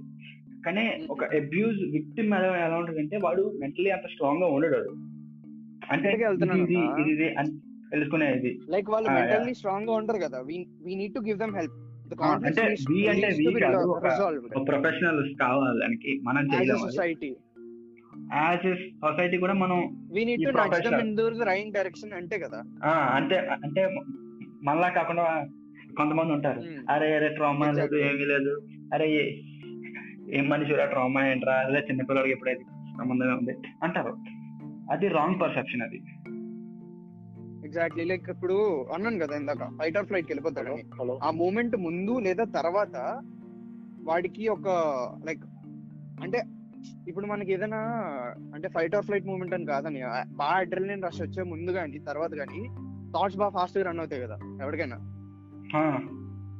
కానీ 0.65 1.07
ఒక 1.09 1.23
అబ్యూజ్ 1.23 1.91
విక్టిమ్ 1.91 2.33
ఎలా 2.33 2.65
ఎలా 2.65 2.77
ఉంటుంది 2.77 2.99
అంటే 2.99 3.17
వాడు 3.23 3.53
మెంటలీ 3.59 3.89
అంత 3.89 4.07
స్ట్రాంగ్గా 4.07 4.47
ఉండడు. 4.47 4.95
అంటే 5.91 6.09
ఇది. 6.61 7.11
ఇది 7.11 8.59
లైక్ 8.69 8.89
వాళ్ళు. 8.89 9.09
మెంటల్లీ 9.09 9.53
స్ట్రాంగ్గా 9.53 9.93
ఉండరు 9.93 10.17
కదా. 10.17 10.41
We 10.41 10.67
need 10.95 11.13
to 11.13 11.19
give 11.19 11.39
them 11.39 11.55
help 11.55 11.73
అంటే 12.23 12.75
we 12.91 13.09
అంటే 13.09 13.37
we 13.47 13.61
కాదు, 13.61 13.87
ఒక 14.55 14.67
ప్రొఫెషనల్స్ 14.67 15.39
కావాలి 15.39 15.79
దానికి 15.79 16.19
మనం 16.23 16.45
చేయలేము 16.45 16.77
సొసైటీ 16.77 17.35
యాజ్ 18.33 18.75
సొసైటీ 18.77 19.37
కూడా 19.37 19.53
మనం 19.53 20.09
we 20.13 20.25
need 20.25 20.41
to 20.41 20.57
them 20.57 20.67
professional. 20.67 21.05
In 21.05 21.15
the 21.15 21.43
right 21.43 21.71
direction 21.71 22.13
అంటే 22.13 22.39
కదా? 22.39 22.63
ఆ, 22.83 22.91
అంటే 23.15 23.37
అంటే 23.37 23.95
మనలా 24.63 24.89
కాకుండా 24.89 25.47
కొంతమంది 25.97 26.33
ఉంటారు. 26.33 26.59
Hmm. 26.59 26.85
అరే 26.89 27.15
అరే 27.15 27.27
ట్రామా 27.29 27.71
లేదు. 27.71 27.95
ఏమీ 27.95 28.25
లేదు. 28.25 28.67
అరే 28.93 29.33
ఏ- 30.31 30.41
మనిషిరా 30.41 30.85
ట్రామా 30.85 31.27
ఏంట్రా? 31.27 31.53
అదే 31.53 31.79
చిన్నపిల్లడికి 31.79 32.33
ఎప్పుడైతే 32.33 32.61
సంబంధం 32.97 33.37
ఉంది? 33.37 33.53
అంటారు. 33.83 34.17
అది 34.91 35.07
రాంగ్ 35.07 35.41
పర్సెప్షన్ 35.41 35.81
అది. 35.81 36.01
ఎగ్జాక్ట్లీ 37.69 38.03
లైక్ 38.05 38.29
ఇప్పుడు 38.29 38.55
అన్నాను 38.93 39.19
కదా 39.19 39.35
ఇందాక 39.35 39.63
ఫైట్ 39.79 39.97
ఆర్ 39.97 40.05
ఫ్లైట్ 40.05 40.29
వెళ్ళిపోతాడని 40.29 40.83
హలో 40.99 41.15
ఆ 41.23 41.31
మూమెంట్ 41.39 41.75
ముందు 41.77 42.13
లేదా 42.19 42.43
తర్వాత 42.55 42.95
వాడికి 44.03 44.47
ఒక 44.47 44.67
లైక్ 45.25 45.43
అంటే 46.21 46.39
ఇప్పుడు 47.07 47.25
మనకి 47.25 47.53
ఏదైనా 47.53 47.79
అంటే 48.53 48.67
ఫైట్ 48.69 48.95
ఆర్ 48.95 49.05
ఫ్లైట్ 49.05 49.25
మూమెంట్ 49.25 49.53
అని 49.53 49.65
కాదని 49.65 50.01
బాగా 50.33 50.57
అడ్రలిన్ 50.57 51.03
రష్ 51.03 51.21
వచ్చే 51.21 51.43
ముందు 51.43 51.71
కానీ 51.71 51.99
తర్వాత 51.99 52.33
కానీ 52.33 52.59
థాట్స్ 53.11 53.37
బాగా 53.37 53.49
ఫాస్ట్గా 53.49 53.83
రన్ 53.83 53.99
అవుతాయి 53.99 54.21
కదా 54.21 54.37
ఎవరికైనా. 54.63 54.97
ఆ, 55.75 55.81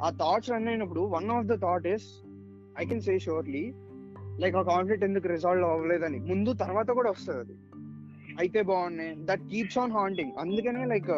ఆ 0.04 0.10
థాట్స్ 0.19 0.52
రన్ 0.52 0.67
అయినప్పుడు 0.67 1.02
one 1.08 1.30
of 1.32 1.45
the 1.45 1.56
thought 1.62 1.88
is 1.88 2.08
I 2.78 2.86
can 2.86 3.02
say 3.02 3.19
surely 3.19 3.63
like 4.39 4.56
ఆ 4.56 4.63
కాన్ఫ్లిక్ట్ 4.63 5.06
ఎందుకు 5.06 5.28
రిజాల్వ్ 5.28 5.65
అవ్వలేదని 5.65 6.19
ముందు 6.30 6.54
తర్వాత 6.54 6.89
కూడా 6.91 7.10
వస్తుంది 7.10 7.39
అది. 7.39 7.56
అయితే 8.39 8.60
బాగున్నాయి. 8.69 9.13
దట్ 9.30 9.43
కీప్స్ 9.52 9.78
ఆన్ 9.78 9.91
హాంటింగ్ 9.91 10.34
అందుకనే 10.38 10.84
లైక్ 10.86 11.12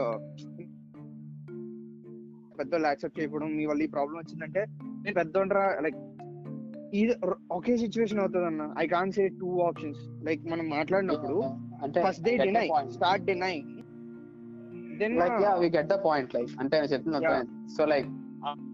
పెద్దోళ్ళు 2.59 2.87
యాక్సెప్ట్ 2.87 3.17
చేయడం 3.19 3.51
మీ 3.57 3.65
వల్ల 3.65 3.81
ఈ 3.81 3.91
ప్రాబ్లం 3.93 4.17
వచ్చిందంటే 4.19 4.61
నేను 5.03 5.15
పెద్దోండ్రా 5.15 5.65
లైక్ 5.85 5.99
ఇది 6.93 7.13
ఒకే 7.51 7.73
సిచ్యువేషన్ 7.77 8.19
అవుతుంది 8.19 8.47
అన్న 8.47 8.63
I 8.77 8.85
can 8.87 9.11
say 9.11 9.23
two 9.41 9.49
options 9.61 10.01
like 10.23 10.41
మనం 10.45 10.65
మాట్లాడినప్పుడు 10.69 11.37
అంటే 11.83 11.99
first 12.07 12.23
they 12.23 12.33
deny 12.37 12.65
start 12.91 13.23
deny 13.25 13.55
then 15.01 15.15
like 15.21 15.37
yeah 15.45 15.53
we 15.55 15.69
get 15.77 15.89
the 15.89 15.97
point 16.07 16.33
like 16.35 16.51
అంటే 16.59 16.75
నేను 16.77 16.91
చెప్తున్నా 16.93 17.19
Yeah. 17.25 17.43
So 17.75 17.85
like 17.85 18.09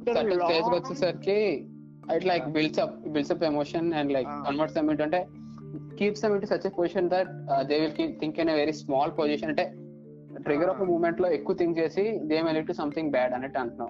certain 0.08 0.32
stage 0.42 0.70
వచ్చేసరికి 0.76 1.40
it 2.16 2.26
like 2.26 2.46
builds 2.50 2.80
up 2.80 2.96
builds 3.08 3.34
up 3.36 3.44
emotion 3.44 3.88
and 3.94 4.12
like. 4.12 4.30
Converts 4.46 4.78
అంటే 5.08 5.20
keeps 6.00 6.22
them 6.24 6.34
into 6.34 6.48
such 6.48 6.68
position 6.78 7.10
that 7.10 7.30
they 7.68 7.78
will 7.80 7.96
think 8.20 8.40
in 8.40 8.52
very 8.56 8.72
small 8.74 9.12
position 9.12 9.50
అంటే 9.50 9.66
trigger 10.44 10.70
off. 10.70 10.82
మూమెంట్లో 10.84 11.28
ఎక్కువ 11.32 11.56
think 11.56 11.78
చేసి 11.80 12.04
they 12.24 12.42
may 12.42 12.62
to 12.62 12.74
something 12.74 13.12
bad 13.12 13.34
అన్నట్టు 13.34 13.60
అంటున్నాం 13.60 13.90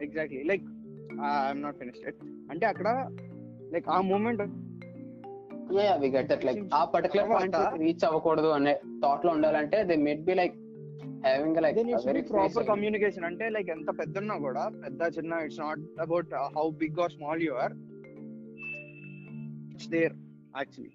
exactly 0.00 0.42
like 0.42 0.64
I'm 1.40 1.60
not 1.62 1.78
finished 1.78 2.06
అంటే 2.50 2.66
అక్కడ 2.66 2.88
like 3.72 3.88
ఆ 3.88 4.00
moment 4.00 4.42
we 5.98 6.08
get 6.08 6.28
that 6.28 6.44
like 6.44 6.60
ఆ 6.74 6.84
పర్టికులర్ 6.84 7.28
పాయింట్ 7.30 7.56
రీచ్ 7.80 8.04
అవ్వకూడదు 8.04 8.48
అనే 8.48 8.74
థాట్లో 9.02 9.32
ఉండాలంటే 9.32 9.84
they 9.84 9.96
might 10.06 10.24
be 10.24 10.34
like 10.34 10.56
having 11.24 11.58
like 11.62 11.78
very 12.06 12.22
proper 12.30 12.66
communication 12.66 13.24
అంటే 13.24 13.48
లైక్ 13.48 13.70
ఎంత 13.70 13.90
పెద్ద 13.98 14.18
ఉన్నా 14.18 14.36
కూడా 14.38 14.64
పెద్ద 14.84 15.02
చిన్న 15.18 15.40
it's 15.44 15.60
not 15.60 15.82
about 16.00 16.32
how 16.56 16.66
big 16.82 17.00
or 17.00 17.12
small 17.12 17.42
you 17.42 17.54
are 17.54 17.74
it's 19.72 19.90
there 19.90 20.16
actually 20.58 20.94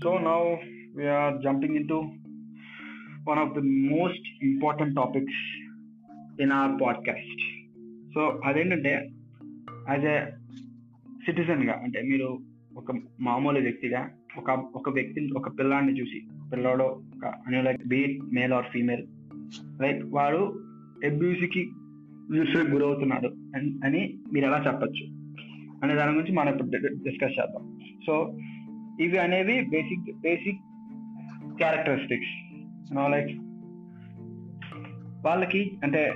So 0.00 0.18
now 0.18 0.40
we 0.94 1.04
are 1.06 1.38
jumping 1.38 1.76
into 1.76 1.98
one 3.24 3.38
of 3.38 3.54
the 3.54 3.62
most 3.62 4.24
important 4.42 4.94
topics 4.94 5.36
in 6.38 6.52
our 6.52 6.72
podcast. 6.78 7.40
So 8.14 8.40
అదేంటంటే 8.44 8.92
as 9.90 10.04
a 10.04 10.16
సిటిజన్గా 11.26 11.74
అంటే 11.82 12.02
మీరు 12.02 12.28
ఒక 12.76 12.92
మామూలు 13.20 13.60
వ్యక్తిగా 13.60 14.00
ఒక 14.36 14.50
ఒక 14.50 14.90
వ్యక్తిని 14.90 15.32
ఒక 15.32 15.58
పిల్లాడిని 15.58 16.00
చూసి 16.00 16.18
పిల్లాడో 16.52 16.86
ఒక 17.14 17.24
అని 17.46 17.62
like 17.62 17.82
be 17.88 18.00
male 18.32 18.52
or 18.52 18.70
female 18.72 19.04
like 19.80 20.02
వాడు 20.04 20.42
అబ్యూస్కి 21.06 21.70
గురవుతున్నాడు 22.70 23.28
అని- 23.28 23.84
అని 23.84 24.18
మీరు 24.32 24.46
ఎలా 24.46 24.58
చెప్పచ్చు? 24.66 25.24
అనే 25.82 25.94
దాని 25.94 26.12
గురించి 26.12 26.32
మనం 26.32 26.52
ఇప్పుడు 26.52 26.68
డిస్కస్ 26.86 27.40
చేద్దాం. 27.40 27.78
సో 28.06 28.38
ఇవి 29.00 29.18
అనేవి 29.18 29.66
బేసిక్ 29.70 30.20
బేసిక్ 30.20 30.58
క్యారెక్టరిస్టిక్స్. 31.56 32.54
లైక్ 33.08 33.38
వాళ్ళకి 35.26 35.78
అంటే 35.84 36.12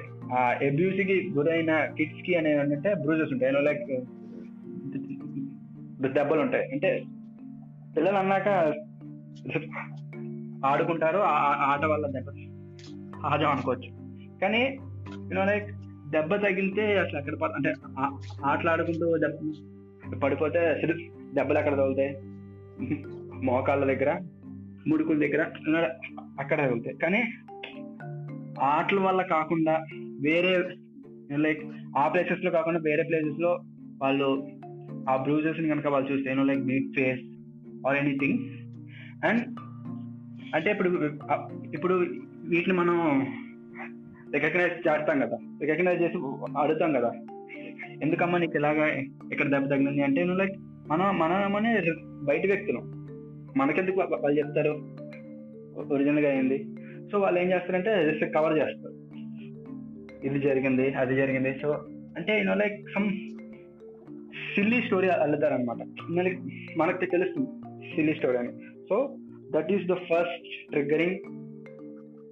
ఎబ్యూసీకి 0.63 1.31
గురైన 1.33 1.85
కిడ్స్కి 1.85 2.35
అనేవి 2.35 2.61
ఏంటంటే 2.61 2.95
బ్రూజెస్ 2.95 3.33
ఉంటాయి. 3.33 3.53
లైక్ 3.53 4.05
దెబ్బలు 6.13 6.41
ఉంటాయి. 6.41 6.71
అంటే 6.71 7.05
పిల్లలు 7.97 8.17
అన్నాక 8.17 8.75
ఆడుకుంటారు. 10.67 11.19
ఆట 11.59 11.85
వల్ల 11.85 12.07
దెబ్బ 12.11 12.31
సహజం 13.23 13.51
అనుకోవచ్చు. 13.51 13.98
కానీ 14.43 14.79
యూనో 15.15 15.45
లైక్ 15.45 15.73
దెబ్బ 16.11 16.35
తగిలితే 16.35 16.99
అట్లా 16.99 17.21
అక్కడ 17.21 17.35
అంటే 17.57 17.75
ఆటలాడుకుంటూ 17.99 18.47
ఆటలు 18.47 18.71
ఆడుకుంటూ 18.71 19.19
దెబ్బ 19.19 20.19
పడిపోతే 20.19 20.83
దెబ్బలు 21.35 21.59
ఎక్కడ 21.59 21.77
తగులుతాయి? 21.77 22.17
మోకాళ్ళ 23.45 23.85
దగ్గర 23.85 24.21
ముడుకుల 24.89 25.19
దగ్గర 25.19 25.43
అక్కడ 26.41 26.69
తగులుతాయి. 26.69 26.97
కానీ 26.97 27.25
ఆటల 28.61 29.01
వల్ల 29.01 29.23
కాకుండా 29.23 29.87
వేరే 30.21 30.69
లైక్ 31.37 31.63
ఆ 31.99 32.09
ప్లేసెస్లో 32.09 32.51
కాకుండా 32.51 32.81
వేరే 32.85 33.03
ప్లేసెస్లో 33.03 33.61
వాళ్ళు 34.03 34.47
ఆ 35.11 35.17
బ్రూజెస్ని 35.17 35.69
కనుక 35.69 35.87
వాళ్ళు 35.87 36.13
చూస్తే 36.13 36.35
like 36.35 36.61
meet 36.61 36.97
face 36.97 37.21
or 37.87 37.97
anything 37.97 38.39
and 39.27 39.59
అంటే 40.55 40.71
ఇప్పుడు 40.71 40.91
ఇప్పుడు 41.75 41.95
వీటిని 42.45 42.77
మనం 42.77 43.27
రికగ్నైజ్ 44.35 44.89
చేస్తాం 44.89 45.21
కదా. 45.21 45.39
రికగ్నైజ్ 45.61 46.03
చేసి 46.03 46.17
అడుగుతాం 46.59 46.93
కదా. 46.93 47.13
ఎందుకమ్మా 48.03 48.39
నీకు 48.39 48.57
ఇలాగా 48.57 48.87
ఇక్కడ 49.33 49.49
దెబ్బ 49.49 49.71
తగిలింది 49.71 50.03
అంటే 50.03 50.25
నువ్వు 50.25 50.39
లైక్ 50.39 50.57
మనం 50.89 51.19
మనమనే 51.19 51.83
బయట 52.23 52.47
వ్యక్తులు. 52.47 52.81
మనకెందుకు 53.59 54.01
వాళ్ళు 54.01 54.39
చెప్తారు? 54.39 54.71
ఒరిజినల్గా 55.95 56.31
అయింది. 56.31 56.67
సో 57.13 57.19
వాళ్ళు 57.19 57.41
ఏం 57.41 57.51
చేస్తారంటే 57.53 58.13
జస్ట్ 58.13 58.35
కవర్ 58.35 58.59
చేస్తారు. 58.59 58.95
ఇది 60.27 60.39
జరిగింది 60.39 60.93
అది 60.93 61.17
జరిగింది. 61.17 61.59
సో 61.63 61.73
అంటే 62.17 62.39
you know 62.39 62.55
like 62.55 62.87
some 62.95 63.11
silly 64.55 64.83
story 64.83 65.09
అల్లుతారు 65.09 65.55
అనమాట 65.55 65.77
మనకు 66.79 66.99
తెలుస్తుంది 67.07 67.49
సిల్లీ 67.95 68.15
స్టోరీ 68.15 68.39
అని. 68.39 68.53
So 68.89 69.17
that 69.55 69.73
is 69.73 69.87
the 69.87 69.95
first 69.95 70.71
triggering 70.71 71.19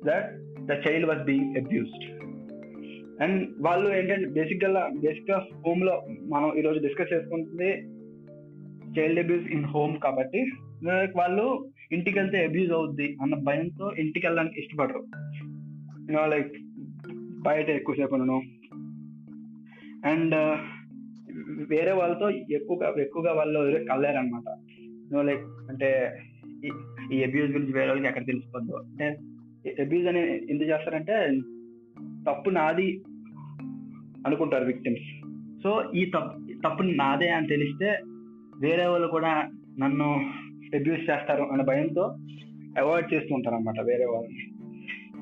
that 0.07 0.46
the 0.67 0.89
child 0.89 1.09
was 1.09 1.25
being 1.25 1.57
abused 1.57 2.23
and 3.23 3.49
వాళ్ళు 3.61 3.95
ఏంటంటే 3.95 4.29
బేసిక్గా 4.29 4.91
బేసిక్గా 5.01 5.47
హోమ్లో 5.67 6.03
మనం 6.29 6.55
ఈ 6.59 6.61
రోజు 6.61 6.79
డిస్కస్ 6.79 7.13
చేసుకుంటుంది 7.13 7.71
చైల్డ్ 9.01 9.19
అబ్యూస్ 9.19 9.47
ఇన్ 9.47 9.65
హోమ్ 9.65 9.99
కాబట్టి 9.99 10.47
వాళ్ళు 11.17 11.69
ఇంటికి 11.93 12.19
వెళ్తే 12.19 12.45
అబ్యూజ్ 12.45 12.73
అవుద్ది 12.73 13.17
అన్న 13.23 13.35
భయంతో 13.35 13.93
ఇంటికి 13.99 14.27
వెళ్ళడానికి 14.27 14.61
ఇష్టపడరు. 14.61 15.07
లైక్ 16.27 16.53
బయట 17.43 17.71
ఎక్కువసేపు 17.71 18.15
ఉండను. 18.15 18.43
అండ్ 20.09 20.35
uh, 20.35 20.57
వేరే 21.71 21.93
వాళ్ళతో 21.93 22.31
ఎక్కువగా 22.31 23.03
ఎక్కువగా 23.03 23.33
వాళ్ళు 23.33 23.85
కలలేరు 23.85 24.17
అనమాట 24.17 24.59
లైక్ 25.25 25.43
అంటే 25.43 26.19
ఈ- 27.13 27.23
అబ్యూస్ 27.23 27.53
గురించి 27.53 27.73
వేరే 27.73 27.87
వాళ్ళకి 27.87 28.09
ఎక్కడ 28.09 28.27
తెలిసిపోద్దు. 28.27 28.73
అంటే 28.73 29.17
అబ్యూజ్ 29.81 30.07
అని 30.07 30.21
ఎందుకు 30.51 30.71
చేస్తారంటే 30.71 31.41
తప్పు 32.31 32.51
నాది 32.51 33.05
అనుకుంటారు 34.27 34.65
విక్టిమ్స్ 34.65 35.27
సో 35.63 35.93
ఈ 35.95 36.05
తప్పు 36.05 36.59
తప్పు 36.69 36.83
నాదే 36.83 37.29
అని 37.29 37.47
తెలిస్తే 37.47 38.01
వేరే 38.61 38.87
వాళ్ళు 38.87 39.07
కూడా 39.07 39.51
నన్ను 39.79 40.31
అబ్యూజ్ 40.75 41.01
చేస్తారు 41.01 41.43
అనే 41.43 41.65
భయంతో 41.65 42.17
అవాయిడ్ 42.79 43.15
చేస్తూ 43.15 43.35
ఉంటారు 43.35 43.55
అనమాట 43.55 43.81
వేరే 43.81 44.05
వాళ్ళని. 44.05 44.57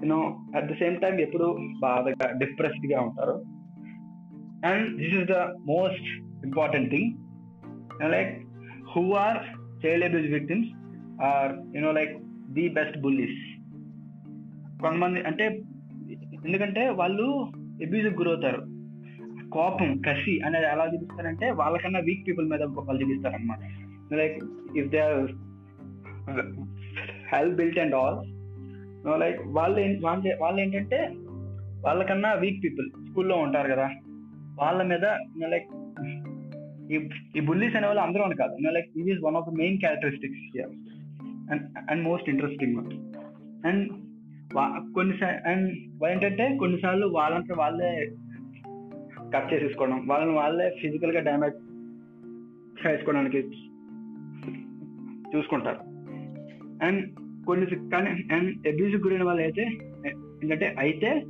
నేను 0.00 0.46
అట్ 0.56 0.64
ద 0.64 0.74
సేమ్ 0.74 0.96
టైం 0.96 1.20
ఎప్పుడు 1.20 1.58
బాధగా 1.80 2.38
డిప్రెస్డ్గా 2.38 3.00
ఉంటారు. 3.00 3.44
And 4.66 4.96
this 4.96 5.14
is 5.14 5.28
the 5.28 5.32
most 5.68 6.22
important 6.46 6.90
thing 6.90 7.12
like 8.10 8.42
who 8.84 9.12
are 9.12 9.38
child 9.86 10.04
abuse 10.04 10.32
victims 10.32 10.70
are 11.22 11.76
you know 11.76 11.92
like 11.92 12.18
the 12.52 12.68
best 12.68 13.00
bullies 13.00 13.53
కొంతమంది 14.84 15.20
అంటే 15.20 15.44
ఎందుకంటే 16.46 16.88
వాళ్ళు 16.88 17.26
అబ్యూజ్ 17.84 18.14
గురవుతారు. 18.14 18.74
కోపం 19.50 20.02
కసి 20.06 20.40
అనేది 20.40 20.66
ఎలా 20.66 20.84
చూపిస్తారంటే 20.94 21.50
వాళ్ళకన్నా 21.50 22.00
వీక్ 22.00 22.28
పీపుల్ 22.28 22.50
మీద 22.50 22.62
వాళ్ళు 22.62 23.02
చూపిస్తారు 23.02 23.34
అనమాట 23.34 23.58
like 24.14 24.38
if 24.78 24.88
they 24.88 25.00
well 27.32 27.54
built 27.54 27.78
and 27.78 27.94
all 27.94 28.18
like 29.20 29.40
వాళ్ళు 29.46 29.80
వాళ్ళు 30.06 30.28
వాళ్ళు 30.42 30.60
ఏంటంటే 30.60 31.12
వాళ్ళకన్నా 31.84 32.32
వీక్ 32.32 32.64
పీపుల్ 32.64 32.90
స్కూల్లో 32.90 33.36
ఉంటారు 33.36 33.68
కదా. 33.72 33.90
వాళ్ళ 34.60 34.82
మీద 34.82 35.04
లైక్ 35.46 35.68
ఈ 36.92 37.08
ఈ 37.36 37.40
బుల్లీస్ 37.40 37.76
అనే 37.76 37.86
వాళ్ళు 37.86 38.02
అందరూ 38.02 38.22
అని 38.22 38.36
కాదు 38.36 38.70
లైక్ 38.70 38.88
ఇది 38.96 39.12
one 39.24 39.36
of 39.36 39.48
the 39.48 39.52
main 39.58 39.78
characteristics 39.78 40.58
and 41.52 41.90
and 41.90 42.02
most 42.02 42.30
interesting 42.30 42.76
and 43.66 44.03
కొన్నిసార్లు 44.94 45.48
అండ్ 45.50 45.70
ఏంటంటే 46.10 46.56
కొన్నిసార్లు 46.56 47.06
వాళ్ళంతా 47.06 47.54
వాళ్ళే 47.58 48.12
కట్ 49.34 49.54
చేసేసుకోవడం 49.54 50.06
వాళ్ళని 50.06 50.32
వాళ్ళే 50.32 50.76
ఫిజికల్గా 50.82 51.20
డ్యామేజ్ 51.20 51.54
చేసుకోవడానికి 52.86 53.38
చూసుకుంటారు. 55.36 55.78
అండ్ 56.86 57.16
కొన్ని 57.46 57.66
కానీ 57.66 58.34
అండ్ 58.34 58.68
అబ్యూజ్ 58.68 58.96
గురైన 58.96 59.22
వాళ్ళు 59.22 59.42
అయితే 59.42 59.62
ఏంటంటే 60.42 60.74
అయితే 60.78 61.22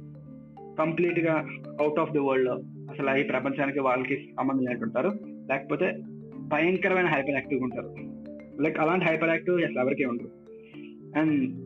కంప్లీట్గా 0.78 1.48
అవుట్ 1.80 2.00
ఆఫ్ 2.00 2.12
ది 2.12 2.18
వరల్డ్లో 2.18 2.54
అసలు 2.90 3.18
ఈ 3.18 3.22
ప్రపంచానికి 3.22 3.80
వాళ్ళకి 3.80 4.16
సంబంధం 4.37 4.64
లేకుంటారు 4.64 5.08
లేకపోతే 5.26 5.92
భయంకరమైన 6.37 7.06
హైపర్ 7.06 7.30
యాక్టివ్ 7.30 7.62
ఉంటారు. 7.62 7.90
లైక్ 8.62 8.78
అలాంటి 8.78 9.04
హైపర్ 9.04 9.28
యాక్టివ్ 9.28 9.64
అసలు 9.64 9.80
ఎవరికీ 9.80 10.04
ఉండరు 10.04 10.30
and 11.18 11.63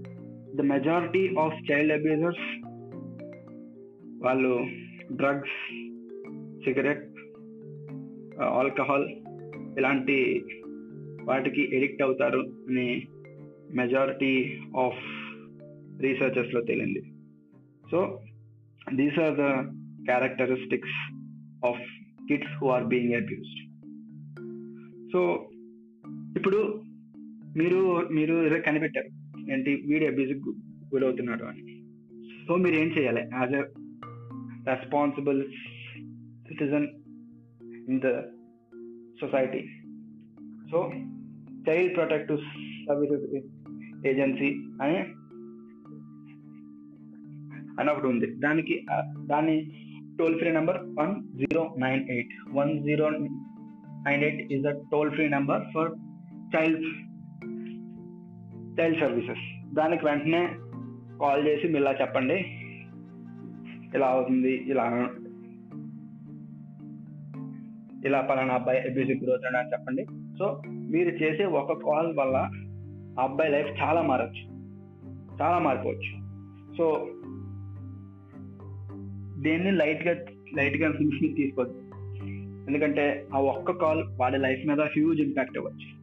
the 0.55 0.61
majority 0.61 1.35
of 1.35 1.73
child 1.73 1.93
abusers 1.93 2.47
వాళ్ళు 4.23 4.67
డ్రగ్స్ 5.13 5.59
సిగరెట్ 6.65 7.09
ఆల్కహాల్ 8.43 9.09
ఇలాంటి 9.79 10.45
వాటికి 11.25 11.77
ఎడిక్ట్ 11.77 12.03
అవుతారు 12.03 12.39
అని 12.39 13.07
మెజారిటీ 13.75 14.59
ఆఫ్ 14.77 15.03
రీసెర్చర్స్లో 16.03 16.61
తేలింది. 16.61 17.03
So 17.91 18.21
these 18.95 19.19
are 19.19 19.35
the 19.35 19.47
characteristics 20.05 20.99
of 21.67 21.83
kids 22.29 22.55
who 22.61 22.69
are 22.69 22.85
being 22.85 23.15
abused 23.15 23.63
so 25.13 25.51
ఇప్పుడు 26.37 26.83
మీరు 27.57 28.09
మీరు 28.11 28.63
కనిపెట్టారు. 28.67 29.18
ఏంటి? 29.53 29.83
వీడు 29.87 30.05
అబ్యూజ్ 30.05 30.33
గురవుతున్నాడు 30.95 31.45
అని. 31.45 31.63
సో 32.49 32.57
మీరు 32.57 32.75
ఏం 32.75 32.89
చేయాలి? 32.99 33.23
As 33.35 33.55
a 33.55 33.63
responsible 34.69 35.43
citizen 36.49 36.87
in 37.89 38.01
the 38.05 38.21
society 39.21 39.61
so 40.71 40.93
child 41.69 41.95
protective 41.97 42.39
services 42.89 43.25
agency 44.07 44.49
అని 44.83 44.99
అని 47.81 47.91
ఒకటి 47.91 48.07
ఉంది. 48.07 48.27
దానికి 48.27 48.87
దాని 49.27 49.57
toll 50.19 50.39
free 50.39 50.51
number 50.53 50.77
one 51.01 51.39
zero 51.39 51.75
nine 51.79 52.03
eight 52.11 52.33
one 52.53 52.73
zero 52.85 53.11
nine 53.11 54.23
eight 54.23 54.53
is 54.53 54.63
the 54.63 54.71
toll 54.93 55.11
free 55.11 55.29
number 55.29 55.63
for 55.75 55.91
child 56.57 56.87
child 58.81 59.01
services. 59.01 59.75
దానికి 59.75 60.07
వెంటనే 60.07 60.49
call 61.21 61.47
చేసి 61.47 61.67
మీరు 61.67 61.83
ఇలా 61.83 61.93
చెప్పండి. 61.93 62.35
ఇలా 63.95 64.07
అవుతుంది 64.07 64.55
ఇలా 64.55 65.11
ఇలా 68.07 68.21
పలానా 68.21 68.55
అబ్బాయి 68.55 68.81
అబ్యూజివ్ 68.81 69.25
గ్రోత్ 69.25 69.57
అని 69.57 69.73
చెప్పండి. 69.73 70.07
సో 70.39 70.63
మీరు 70.69 71.09
చేసే 71.09 71.45
ఒక 71.45 71.73
కాల్ 71.73 72.19
వల్ల 72.19 72.37
ఆ 73.21 73.25
అబ్బాయి 73.25 73.53
లైఫ్ 73.53 73.83
చాలా 73.83 74.03
మారచ్చు. 74.03 74.59
చాలా 75.43 75.59
మారిపోవచ్చు. 75.59 76.19
సో 76.77 77.09
దేన్ని 79.43 79.71
లైట్గా 79.71 80.25
లైట్గా 80.57 80.93
తీసుకోవద్దు. 81.37 81.75
ఎందుకంటే 82.69 83.27
ఆ 83.35 83.39
ఒక్క 83.39 83.73
కాల్ 83.73 84.05
వాడి 84.21 84.39
లైఫ్ 84.39 84.67
మీద 84.67 84.81
హ్యూజ్ 84.81 85.21
ఇంపాక్ట్ 85.21 85.59
అవ్వచ్చు 85.59 85.98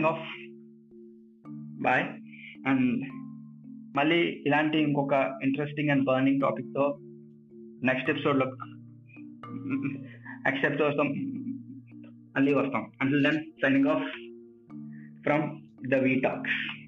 సైనింగ్ 0.00 0.12
ఆఫ్ 0.12 0.28
బాయ్ 1.82 2.04
అండ్ 2.66 3.04
మళ్ళీ 3.96 4.42
ఇలాంటి 4.46 4.78
ఇంకొక 4.78 5.38
ఇంట్రెస్టింగ్ 5.42 5.90
అండ్ 5.90 6.04
బర్నింగ్ 6.04 6.40
టాపిక్తో 6.40 6.98
నెక్స్ట్ 7.84 8.10
ఎపిసోడ్లో 8.10 8.46
నెక్స్ట్ 10.46 10.66
ఎపిసోడ్ 10.66 11.08
మళ్ళీ 12.36 12.54
వస్తాం. 12.54 12.84
Until 13.00 13.24
then 13.24 13.38
signing 13.62 13.86
off 13.86 14.06
from 15.22 15.44
the 15.90 15.94
V 15.94 16.14
talks 16.20 16.79